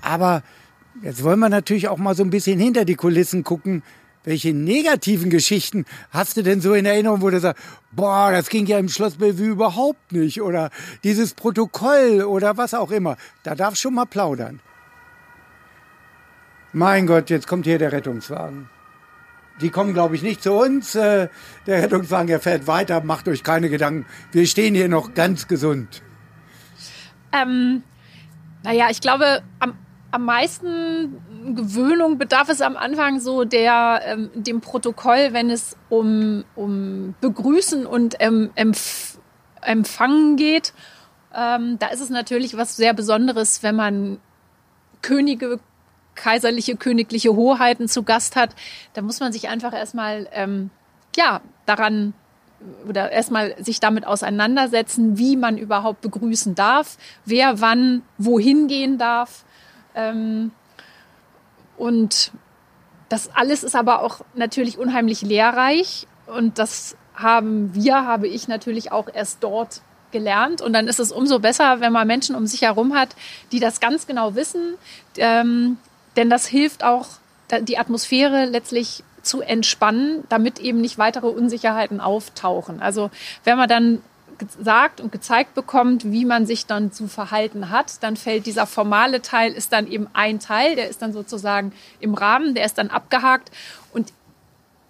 aber 0.00 0.42
Jetzt 1.02 1.22
wollen 1.22 1.38
wir 1.38 1.48
natürlich 1.48 1.88
auch 1.88 1.98
mal 1.98 2.14
so 2.14 2.24
ein 2.24 2.30
bisschen 2.30 2.58
hinter 2.58 2.84
die 2.84 2.96
Kulissen 2.96 3.44
gucken. 3.44 3.82
Welche 4.24 4.52
negativen 4.52 5.30
Geschichten 5.30 5.86
hast 6.10 6.36
du 6.36 6.42
denn 6.42 6.60
so 6.60 6.74
in 6.74 6.84
Erinnerung, 6.84 7.22
wo 7.22 7.30
du 7.30 7.38
sagst, 7.40 7.62
boah, 7.92 8.30
das 8.32 8.48
ging 8.48 8.66
ja 8.66 8.78
im 8.78 8.88
Schloss 8.88 9.14
Bellevue 9.14 9.46
überhaupt 9.46 10.12
nicht 10.12 10.42
oder 10.42 10.70
dieses 11.04 11.34
Protokoll 11.34 12.24
oder 12.24 12.56
was 12.56 12.74
auch 12.74 12.90
immer. 12.90 13.16
Da 13.44 13.54
darfst 13.54 13.80
schon 13.80 13.94
mal 13.94 14.04
plaudern. 14.06 14.60
Mein 16.72 17.06
Gott, 17.06 17.30
jetzt 17.30 17.46
kommt 17.46 17.64
hier 17.64 17.78
der 17.78 17.92
Rettungswagen. 17.92 18.68
Die 19.60 19.70
kommen, 19.70 19.94
glaube 19.94 20.14
ich, 20.14 20.22
nicht 20.22 20.42
zu 20.42 20.52
uns. 20.52 20.94
Äh, 20.94 21.28
Der 21.66 21.82
Rettungswagen, 21.82 22.26
der 22.26 22.40
fährt 22.40 22.66
weiter, 22.66 23.02
macht 23.02 23.26
euch 23.28 23.42
keine 23.42 23.70
Gedanken. 23.70 24.04
Wir 24.32 24.46
stehen 24.46 24.74
hier 24.74 24.88
noch 24.88 25.14
ganz 25.14 25.48
gesund. 25.48 26.02
Ähm, 27.32 27.82
naja, 28.62 28.88
ich 28.90 29.00
glaube, 29.00 29.42
am, 29.58 29.74
am 30.10 30.24
meisten 30.24 31.54
Gewöhnung 31.54 32.18
bedarf 32.18 32.48
es 32.48 32.60
am 32.60 32.76
Anfang 32.76 33.20
so 33.20 33.44
der, 33.44 34.00
ähm, 34.04 34.30
dem 34.34 34.60
Protokoll, 34.60 35.32
wenn 35.32 35.50
es 35.50 35.76
um, 35.88 36.44
um 36.54 37.14
Begrüßen 37.20 37.86
und 37.86 38.16
ähm, 38.20 38.50
Empf 38.54 39.18
Empfangen 39.60 40.36
geht. 40.36 40.72
Ähm, 41.34 41.78
da 41.78 41.88
ist 41.88 42.00
es 42.00 42.10
natürlich 42.10 42.56
was 42.56 42.76
sehr 42.76 42.94
Besonderes, 42.94 43.62
wenn 43.62 43.74
man 43.74 44.18
Könige, 45.02 45.58
kaiserliche, 46.14 46.76
königliche 46.76 47.34
Hoheiten 47.34 47.88
zu 47.88 48.02
Gast 48.04 48.36
hat. 48.36 48.54
Da 48.94 49.02
muss 49.02 49.20
man 49.20 49.32
sich 49.32 49.48
einfach 49.48 49.72
erstmal, 49.72 50.28
ähm, 50.32 50.70
ja, 51.16 51.40
daran 51.66 52.14
oder 52.88 53.10
erstmal 53.12 53.62
sich 53.62 53.80
damit 53.80 54.06
auseinandersetzen, 54.06 55.18
wie 55.18 55.36
man 55.36 55.58
überhaupt 55.58 56.00
begrüßen 56.00 56.54
darf, 56.54 56.96
wer 57.24 57.60
wann 57.60 58.02
wohin 58.16 58.66
gehen 58.66 58.98
darf. 58.98 59.44
Ähm, 59.94 60.52
und 61.76 62.32
das 63.08 63.30
alles 63.34 63.62
ist 63.64 63.76
aber 63.76 64.02
auch 64.02 64.20
natürlich 64.34 64.78
unheimlich 64.78 65.22
lehrreich. 65.22 66.06
Und 66.26 66.58
das 66.58 66.96
haben 67.14 67.74
wir, 67.74 68.06
habe 68.06 68.28
ich 68.28 68.48
natürlich 68.48 68.92
auch 68.92 69.08
erst 69.12 69.42
dort 69.42 69.82
gelernt. 70.10 70.60
Und 70.60 70.72
dann 70.72 70.88
ist 70.88 71.00
es 71.00 71.12
umso 71.12 71.38
besser, 71.38 71.80
wenn 71.80 71.92
man 71.92 72.06
Menschen 72.06 72.34
um 72.34 72.46
sich 72.46 72.62
herum 72.62 72.94
hat, 72.94 73.14
die 73.52 73.60
das 73.60 73.80
ganz 73.80 74.06
genau 74.06 74.34
wissen, 74.34 74.74
ähm, 75.16 75.78
denn 76.16 76.30
das 76.30 76.46
hilft 76.46 76.84
auch, 76.84 77.06
die 77.62 77.78
Atmosphäre 77.78 78.44
letztlich 78.44 79.04
zu 79.22 79.40
entspannen, 79.40 80.24
damit 80.28 80.58
eben 80.58 80.80
nicht 80.80 80.98
weitere 80.98 81.28
Unsicherheiten 81.28 82.00
auftauchen. 82.00 82.82
Also 82.82 83.10
wenn 83.44 83.56
man 83.56 83.68
dann 83.68 84.02
gesagt 84.38 85.00
und 85.00 85.12
gezeigt 85.12 85.54
bekommt, 85.54 86.10
wie 86.10 86.24
man 86.24 86.46
sich 86.46 86.66
dann 86.66 86.92
zu 86.92 87.08
verhalten 87.08 87.70
hat, 87.70 88.02
dann 88.02 88.16
fällt 88.16 88.46
dieser 88.46 88.66
formale 88.66 89.22
Teil, 89.22 89.52
ist 89.52 89.72
dann 89.72 89.86
eben 89.86 90.08
ein 90.12 90.38
Teil, 90.40 90.76
der 90.76 90.88
ist 90.88 91.02
dann 91.02 91.12
sozusagen 91.12 91.72
im 92.00 92.14
Rahmen, 92.14 92.54
der 92.54 92.64
ist 92.64 92.78
dann 92.78 92.90
abgehakt 92.90 93.50
und 93.92 94.12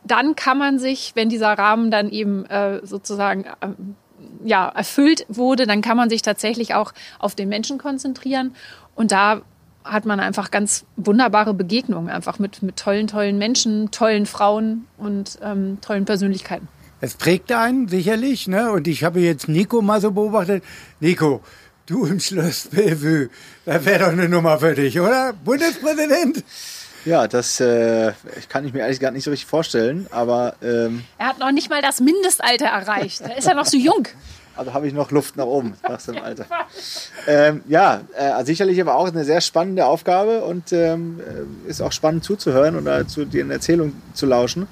dann 0.04 0.36
kann 0.36 0.58
man 0.58 0.78
sich, 0.78 1.12
wenn 1.14 1.28
dieser 1.28 1.52
Rahmen 1.52 1.90
dann 1.90 2.10
eben 2.10 2.46
äh, 2.46 2.84
sozusagen 2.84 3.44
ähm, 3.60 3.96
ja, 4.44 4.68
erfüllt 4.68 5.26
wurde, 5.28 5.66
dann 5.66 5.82
kann 5.82 5.96
man 5.96 6.10
sich 6.10 6.22
tatsächlich 6.22 6.74
auch 6.74 6.92
auf 7.18 7.34
den 7.34 7.48
Menschen 7.48 7.78
konzentrieren. 7.78 8.54
Und 8.94 9.12
da 9.12 9.42
hat 9.84 10.06
man 10.06 10.20
einfach 10.20 10.50
ganz 10.50 10.84
wunderbare 10.96 11.54
Begegnungen, 11.54 12.10
einfach 12.10 12.38
mit, 12.38 12.62
mit 12.62 12.76
tollen, 12.76 13.06
tollen 13.06 13.38
Menschen, 13.38 13.90
tollen 13.90 14.26
Frauen 14.26 14.86
und 14.96 15.38
ähm, 15.42 15.78
tollen 15.80 16.04
Persönlichkeiten. 16.04 16.68
Es 17.00 17.14
prägt 17.14 17.52
einen 17.52 17.86
sicherlich, 17.88 18.48
ne? 18.48 18.72
Und 18.72 18.88
ich 18.88 19.04
habe 19.04 19.20
jetzt 19.20 19.48
Nico 19.48 19.82
mal 19.82 20.00
so 20.00 20.10
beobachtet. 20.10 20.64
Nico, 21.00 21.42
du 21.86 22.06
im 22.06 22.18
Schloss 22.18 22.68
Bellevue, 22.72 23.30
da 23.64 23.84
wäre 23.84 24.00
doch 24.00 24.12
eine 24.12 24.28
Nummer 24.28 24.58
für 24.58 24.74
dich, 24.74 24.98
oder? 24.98 25.32
Bundespräsident? 25.32 26.42
Ja, 27.04 27.28
das 27.28 27.60
äh, 27.60 28.12
kann 28.48 28.66
ich 28.66 28.72
mir 28.72 28.84
eigentlich 28.84 28.98
gar 29.00 29.12
nicht 29.12 29.24
so 29.24 29.30
richtig 29.30 29.48
vorstellen, 29.48 30.08
aber 30.10 30.56
ähm, 30.60 31.04
Er 31.18 31.28
hat 31.28 31.38
noch 31.38 31.52
nicht 31.52 31.70
mal 31.70 31.80
das 31.80 32.00
Mindestalter 32.00 32.66
erreicht. 32.66 33.20
Da 33.20 33.32
ist 33.32 33.46
er 33.46 33.54
noch 33.54 33.64
so 33.66 33.76
jung. 33.76 34.08
also 34.56 34.74
habe 34.74 34.88
ich 34.88 34.92
noch 34.92 35.12
Luft 35.12 35.36
nach 35.36 35.46
oben 35.46 35.74
nach 35.88 36.00
so 36.00 36.10
einem 36.10 36.24
Alter. 36.24 36.46
Ähm, 37.28 37.62
ja, 37.68 38.00
äh, 38.16 38.44
sicherlich 38.44 38.80
aber 38.80 38.96
auch 38.96 39.06
eine 39.08 39.24
sehr 39.24 39.40
spannende 39.40 39.86
Aufgabe 39.86 40.42
und 40.42 40.72
ähm, 40.72 41.20
äh, 41.66 41.70
ist 41.70 41.80
auch 41.80 41.92
spannend 41.92 42.24
zuzuhören 42.24 42.76
oder 42.76 43.06
zu 43.06 43.24
den 43.24 43.52
Erzählungen 43.52 44.02
zu 44.12 44.26
lauschen. 44.26 44.66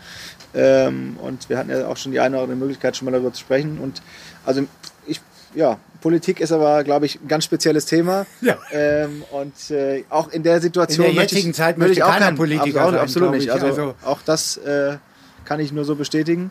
Ähm, 0.56 1.18
und 1.22 1.48
wir 1.50 1.58
hatten 1.58 1.70
ja 1.70 1.86
auch 1.86 1.96
schon 1.98 2.12
die 2.12 2.20
eine 2.20 2.36
oder 2.36 2.44
andere 2.44 2.58
Möglichkeit, 2.58 2.96
schon 2.96 3.04
mal 3.04 3.12
darüber 3.12 3.32
zu 3.32 3.40
sprechen. 3.40 3.78
Und 3.78 4.00
also 4.44 4.62
ich, 5.06 5.20
ja, 5.54 5.78
Politik 6.00 6.40
ist 6.40 6.50
aber, 6.52 6.82
glaube 6.82 7.06
ich, 7.06 7.20
ein 7.20 7.28
ganz 7.28 7.44
spezielles 7.44 7.84
Thema. 7.84 8.26
Ja. 8.40 8.56
Ähm, 8.72 9.22
und 9.32 9.70
äh, 9.70 10.04
auch 10.08 10.28
in 10.28 10.42
der 10.42 10.60
Situation. 10.60 11.06
In 11.06 11.12
der 11.12 11.22
möchte 11.22 11.34
jetzigen 11.34 11.50
ich, 11.50 11.56
Zeit 11.56 11.78
möchte 11.78 11.92
ich 11.92 12.02
auch 12.02 12.10
keiner 12.10 12.26
kein, 12.26 12.36
Politiker 12.36 12.80
absolut, 12.80 12.92
sein, 12.92 13.00
absolut 13.00 13.30
nicht. 13.32 13.44
ich. 13.44 13.52
Also, 13.52 13.66
Also- 13.66 13.94
auch 14.04 14.20
das 14.24 14.56
äh, 14.56 14.96
kann 15.44 15.60
ich 15.60 15.72
nur 15.72 15.84
so 15.84 15.94
bestätigen. 15.94 16.50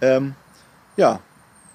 Ähm, 0.00 0.34
ja, 0.96 1.20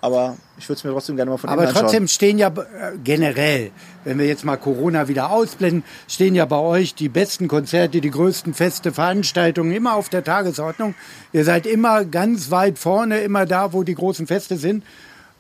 aber 0.01 0.37
ich 0.57 0.67
würde 0.69 0.77
es 0.77 0.83
mir 0.83 0.91
trotzdem 0.91 1.15
gerne 1.15 1.31
mal 1.31 1.37
von 1.37 1.49
Aber 1.49 1.67
trotzdem 1.69 2.07
stehen 2.07 2.37
ja 2.37 2.47
äh, 2.47 2.97
generell, 3.03 3.71
wenn 4.05 4.17
wir 4.17 4.27
jetzt 4.27 4.45
mal 4.45 4.55
Corona 4.57 5.07
wieder 5.07 5.29
ausblenden, 5.31 5.83
stehen 6.07 6.35
ja 6.35 6.45
bei 6.45 6.57
euch 6.57 6.95
die 6.95 7.09
besten 7.09 7.47
Konzerte, 7.47 7.99
die 7.99 8.09
größten 8.09 8.53
Feste, 8.53 8.93
Veranstaltungen 8.93 9.71
immer 9.71 9.95
auf 9.95 10.09
der 10.09 10.23
Tagesordnung. 10.23 10.95
Ihr 11.33 11.43
seid 11.43 11.65
immer 11.65 12.05
ganz 12.05 12.49
weit 12.49 12.79
vorne, 12.79 13.19
immer 13.19 13.45
da, 13.45 13.73
wo 13.73 13.83
die 13.83 13.95
großen 13.95 14.27
Feste 14.27 14.57
sind. 14.57 14.83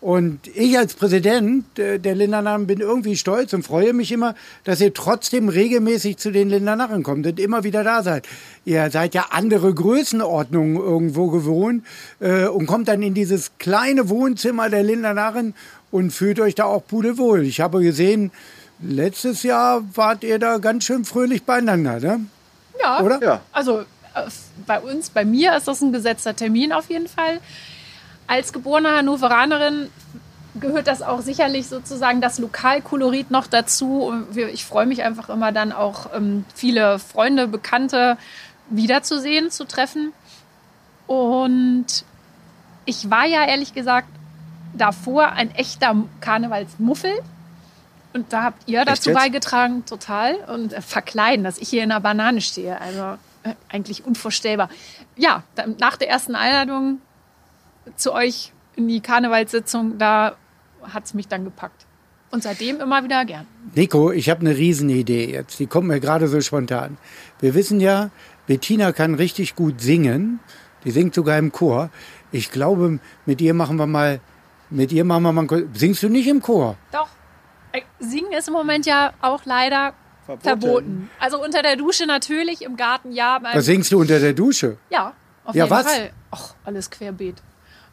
Und 0.01 0.47
ich 0.55 0.77
als 0.77 0.93
Präsident 0.93 1.77
äh, 1.77 1.99
der 1.99 2.15
Lindernarren 2.15 2.67
bin 2.67 2.79
irgendwie 2.79 3.17
stolz 3.17 3.51
und 3.51 3.63
freue 3.63 3.91
mich 3.91 4.11
immer, 4.13 4.33
dass 4.63 4.79
ihr 4.79 4.93
trotzdem 4.93 5.49
regelmäßig 5.49 6.17
zu 6.17 6.31
den 6.31 6.49
Lindernarren 6.49 7.03
kommt 7.03 7.27
und 7.27 7.39
immer 7.39 7.65
wieder 7.65 7.83
da 7.83 8.01
seid. 8.01 8.25
Ihr 8.63 8.89
seid 8.91 9.13
ja 9.13 9.27
andere 9.31 9.73
Größenordnungen 9.73 10.77
irgendwo 10.77 11.27
gewohnt 11.27 11.85
äh, 12.21 12.45
und 12.45 12.65
kommt 12.65 12.87
dann 12.87 13.01
in 13.01 13.13
dieses 13.13 13.51
kleine 13.59 14.07
Wohnzimmer 14.07 14.69
der 14.69 14.83
Lindernarren 14.83 15.53
und 15.91 16.11
fühlt 16.11 16.39
euch 16.39 16.55
da 16.55 16.63
auch 16.63 16.85
pudelwohl. 16.85 17.43
Ich 17.43 17.59
habe 17.59 17.81
gesehen, 17.81 18.31
letztes 18.81 19.43
Jahr 19.43 19.83
wart 19.95 20.23
ihr 20.23 20.39
da 20.39 20.59
ganz 20.59 20.85
schön 20.85 21.03
fröhlich 21.03 21.43
beieinander, 21.43 21.99
ne? 21.99 22.21
Ja, 22.81 23.01
Oder? 23.01 23.21
Ja. 23.21 23.41
Also 23.51 23.81
äh, 23.81 24.29
bei 24.65 24.79
uns, 24.79 25.09
bei 25.09 25.25
mir 25.25 25.57
ist 25.57 25.67
das 25.67 25.81
ein 25.81 25.91
gesetzter 25.91 26.33
Termin 26.33 26.71
auf 26.71 26.89
jeden 26.89 27.09
Fall. 27.09 27.41
Als 28.29 28.53
geborene 28.53 28.91
Hannoveranerin 28.91 29.89
gehört 30.53 30.85
das 30.85 31.01
auch 31.01 31.21
sicherlich 31.21 31.67
sozusagen 31.67 32.21
das 32.21 32.37
Lokalkolorit 32.37 33.31
noch 33.31 33.47
dazu. 33.47 34.03
Und 34.03 34.37
Ich 34.37 34.65
freue 34.65 34.85
mich 34.85 35.01
einfach 35.01 35.29
immer 35.29 35.51
dann 35.51 35.71
auch 35.71 36.13
ähm, 36.13 36.45
viele 36.53 36.99
Freunde, 36.99 37.47
Bekannte 37.47 38.19
wiederzusehen, 38.69 39.49
zu 39.49 39.65
treffen. 39.65 40.13
Und 41.07 41.87
ich 42.85 43.09
war 43.09 43.25
ja 43.25 43.45
ehrlich 43.45 43.73
gesagt 43.73 44.09
davor 44.75 45.31
ein 45.31 45.49
echter 45.55 45.95
Karnevalsmuffel. 46.21 47.13
Und 48.13 48.31
da 48.31 48.43
habt 48.43 48.69
ihr 48.69 48.85
dazu 48.85 49.11
beigetragen, 49.11 49.87
total. 49.87 50.35
Und 50.35 50.73
äh, 50.73 50.83
verkleiden, 50.83 51.43
dass 51.43 51.57
ich 51.57 51.69
hier 51.69 51.81
in 51.81 51.89
der 51.89 51.99
Banane 51.99 52.41
stehe. 52.41 52.79
Also 52.79 53.17
äh, 53.41 53.55
eigentlich 53.69 54.05
unvorstellbar. 54.05 54.69
Ja, 55.15 55.41
nach 55.79 55.97
der 55.97 56.09
ersten 56.09 56.35
Einladung 56.35 57.01
zu 57.95 58.13
euch 58.13 58.53
in 58.75 58.87
die 58.87 59.01
Karnevalssitzung, 59.01 59.97
da 59.97 60.35
hat 60.83 61.05
es 61.05 61.13
mich 61.13 61.27
dann 61.27 61.43
gepackt. 61.43 61.85
Und 62.31 62.43
seitdem 62.43 62.79
immer 62.79 63.03
wieder 63.03 63.25
gern. 63.25 63.47
Nico, 63.73 64.11
ich 64.11 64.29
habe 64.29 64.41
eine 64.41 64.55
Riesenidee 64.55 65.31
jetzt. 65.31 65.57
Die 65.59 65.65
kommt 65.65 65.87
mir 65.87 65.99
gerade 65.99 66.27
so 66.27 66.39
spontan. 66.41 66.97
Wir 67.39 67.55
wissen 67.55 67.79
ja, 67.79 68.11
Bettina 68.45 68.91
kann 68.91 69.15
richtig 69.15 69.55
gut 69.55 69.81
singen. 69.81 70.39
Die 70.83 70.91
singt 70.91 71.15
sogar 71.15 71.37
im 71.39 71.51
Chor. 71.51 71.89
Ich 72.31 72.51
glaube, 72.51 72.99
mit 73.25 73.41
ihr 73.41 73.53
machen 73.55 73.77
wir 73.77 73.87
mal, 73.87 74.19
mit 74.69 74.91
ihr 74.91 75.05
machen 75.05 75.23
wir 75.23 75.31
mal, 75.33 75.47
singst 75.73 76.03
du 76.03 76.09
nicht 76.09 76.27
im 76.27 76.41
Chor? 76.41 76.77
Doch. 76.91 77.09
Äh, 77.71 77.81
Singen 77.99 78.31
ist 78.33 78.47
im 78.47 78.53
Moment 78.53 78.85
ja 78.85 79.13
auch 79.21 79.45
leider 79.45 79.93
Verboten. 80.25 80.43
verboten. 80.43 81.09
Also 81.19 81.43
unter 81.43 81.63
der 81.63 81.75
Dusche 81.75 82.05
natürlich, 82.05 82.61
im 82.61 82.75
Garten 82.77 83.11
ja. 83.11 83.39
Was 83.41 83.65
singst 83.65 83.91
du 83.91 83.99
unter 83.99 84.19
der 84.19 84.33
Dusche? 84.33 84.77
Ja, 84.91 85.13
auf 85.45 85.55
Ja, 85.55 85.65
jeden 85.65 85.75
was? 85.75 85.85
Fall. 85.91 86.11
Ach, 86.31 86.53
alles 86.63 86.89
querbeet. 86.91 87.41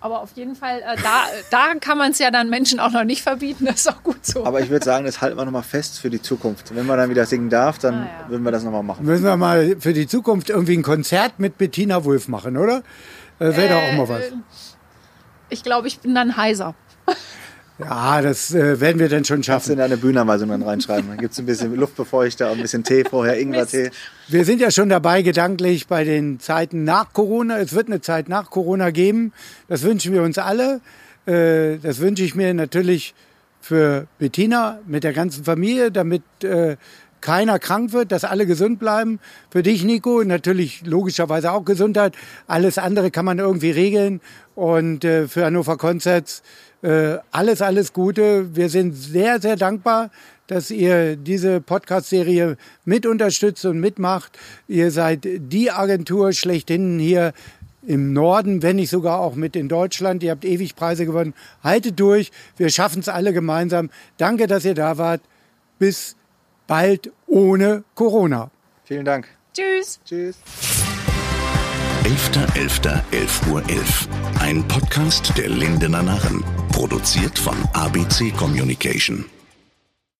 Aber 0.01 0.21
auf 0.21 0.31
jeden 0.37 0.55
Fall, 0.55 0.81
äh, 0.81 0.97
da, 1.03 1.25
da 1.51 1.75
kann 1.81 1.99
man 1.99 2.13
es 2.13 2.19
ja 2.19 2.31
dann 2.31 2.49
Menschen 2.51 2.79
auch 2.81 2.91
noch 2.93 3.05
nicht 3.05 3.23
verbieten. 3.23 3.65
Das 3.65 3.77
ist 3.81 3.89
auch 3.89 4.03
gut 4.03 4.25
so. 4.25 4.45
Aber 4.45 4.61
ich 4.61 4.69
würde 4.71 4.85
sagen, 4.85 5.05
das 5.07 5.21
halten 5.21 5.37
wir 5.39 5.45
nochmal 5.45 5.63
fest 5.63 5.99
für 6.01 6.11
die 6.11 6.21
Zukunft. 6.23 6.75
Wenn 6.75 6.87
man 6.87 6.99
dann 6.99 7.11
wieder 7.11 7.27
singen 7.27 7.51
darf, 7.51 7.79
dann 7.79 7.95
Ah, 7.95 8.07
ja. 8.25 8.29
würden 8.31 8.43
wir 8.45 8.53
das 8.53 8.63
nochmal 8.63 8.83
machen. 8.83 9.05
Müssen 9.07 9.25
wir 9.25 9.37
mal 9.37 9.77
für 9.81 9.93
die 9.93 10.07
Zukunft 10.07 10.51
irgendwie 10.51 10.77
ein 10.77 10.83
Konzert 10.83 11.39
mit 11.39 11.59
Bettina 11.59 12.05
Wulff 12.05 12.29
machen, 12.29 12.57
oder? 12.57 12.83
Äh, 13.39 13.57
Wäre 13.57 13.69
doch 13.75 13.83
auch 13.83 13.97
mal 13.97 14.09
was. 14.09 14.23
Äh, 14.27 14.33
Ich 15.49 15.63
glaube, 15.63 15.89
ich 15.89 16.01
bin 16.01 16.15
dann 16.15 16.37
heiser. 16.37 16.75
Ja, 17.79 18.23
das 18.23 18.55
äh, 18.55 18.81
werden 18.81 18.99
wir 18.99 19.09
dann 19.11 19.25
schon 19.27 19.37
Kannst 19.43 19.49
du 19.49 19.53
schaffen. 19.53 19.73
in 19.75 19.81
eine 19.81 19.99
Bühnenanweisung 19.99 20.49
dann 20.49 20.62
reinschreiben. 20.62 21.09
Dann 21.11 21.19
gibt 21.19 21.33
es 21.35 21.39
ein 21.39 21.45
bisschen 21.47 21.75
Luftbefeuchter 21.75 22.51
und 22.51 22.59
ein 22.59 22.62
bisschen 22.62 22.85
Tee 22.85 23.05
vorher, 23.05 23.39
Ingwertee. 23.39 23.91
Wir 24.29 24.45
sind 24.47 24.61
ja 24.62 24.71
schon 24.71 24.89
dabei, 24.89 25.21
gedanklich 25.21 25.87
bei 25.87 26.03
den 26.05 26.41
Zeiten 26.41 26.85
nach 26.85 27.12
Corona. 27.12 27.59
Es 27.59 27.75
wird 27.75 27.89
eine 27.89 28.01
Zeit 28.01 28.31
nach 28.31 28.49
Corona 28.51 28.91
geben. 28.91 29.33
Das 29.69 29.83
wünschen 29.83 30.15
wir 30.15 30.23
uns 30.23 30.39
alle. 30.39 30.81
Äh, 31.27 31.77
Das 31.79 32.01
wünsche 32.01 32.23
ich 32.23 32.35
mir 32.35 32.55
natürlich 32.55 33.15
für 33.61 34.07
Bettina 34.19 34.79
mit 34.87 35.05
der 35.05 35.12
ganzen 35.12 35.45
Familie, 35.45 35.91
damit 35.91 36.23
äh, 36.45 36.77
keiner 37.21 37.59
krank 37.59 37.93
wird, 37.93 38.11
dass 38.12 38.25
alle 38.25 38.47
gesund 38.47 38.79
bleiben. 38.79 39.19
Für 39.51 39.62
dich, 39.62 39.85
Nico, 39.85 40.23
natürlich 40.25 40.83
logischerweise 40.87 41.53
auch 41.53 41.65
Gesundheit. 41.65 42.15
Alles 42.47 42.79
andere 42.79 43.11
kann 43.11 43.25
man 43.25 43.39
irgendwie 43.39 43.71
regeln. 43.71 44.21
Und 44.55 45.05
äh, 45.05 45.29
für 45.29 45.45
Hannover 45.45 45.77
Concerts 45.77 46.43
äh, 46.87 47.18
alles, 47.33 47.62
alles 47.62 47.92
Gute. 47.92 48.55
Wir 48.55 48.68
sind 48.68 48.92
sehr, 48.92 49.40
sehr 49.40 49.57
dankbar, 49.57 50.11
dass 50.46 50.70
ihr 50.70 51.16
diese 51.16 51.61
Podcast-Serie 51.61 52.57
mit 52.85 53.07
unterstützt 53.07 53.64
und 53.64 53.81
mitmacht. 53.81 54.38
Ihr 54.68 54.92
seid 54.92 55.20
die 55.25 55.72
Agentur 55.72 56.33
schlechthin 56.33 57.01
hier 57.01 57.33
im 57.85 58.12
Norden, 58.12 58.62
wenn 58.62 58.77
nicht 58.77 58.90
sogar 58.90 59.18
auch 59.18 59.35
mit 59.35 59.57
in 59.57 59.68
Deutschland. 59.68 60.22
Ihr 60.22 60.31
habt 60.31 60.44
ewig 60.44 60.77
Preise 60.77 61.07
gewonnen. 61.07 61.35
Haltet 61.64 61.99
durch. 61.99 62.31
Wir 62.57 62.70
schaffen 62.70 63.01
es 63.01 63.09
alle 63.09 63.33
gemeinsam. 63.33 63.90
Danke, 64.16 64.46
dass 64.46 64.64
ihr 64.64 64.75
da 64.75 64.96
wart. 64.96 65.22
Bis 65.81 66.14
bald 66.68 67.11
ohne 67.27 67.83
Corona. 67.96 68.51
Vielen 68.85 69.05
Dank. 69.05 69.27
Tschüss. 69.53 69.99
Tschüss. 70.05 70.37
11.11. 72.05 73.03
11 73.11 73.46
Uhr 73.49 73.62
11. 73.68 74.09
Ein 74.38 74.66
Podcast 74.68 75.37
der 75.37 75.49
Lindener 75.49 76.05
Narren. 76.05 76.44
Produziert 76.77 77.39
von 77.39 77.57
ABC 77.73 78.33
Communication. 78.33 79.25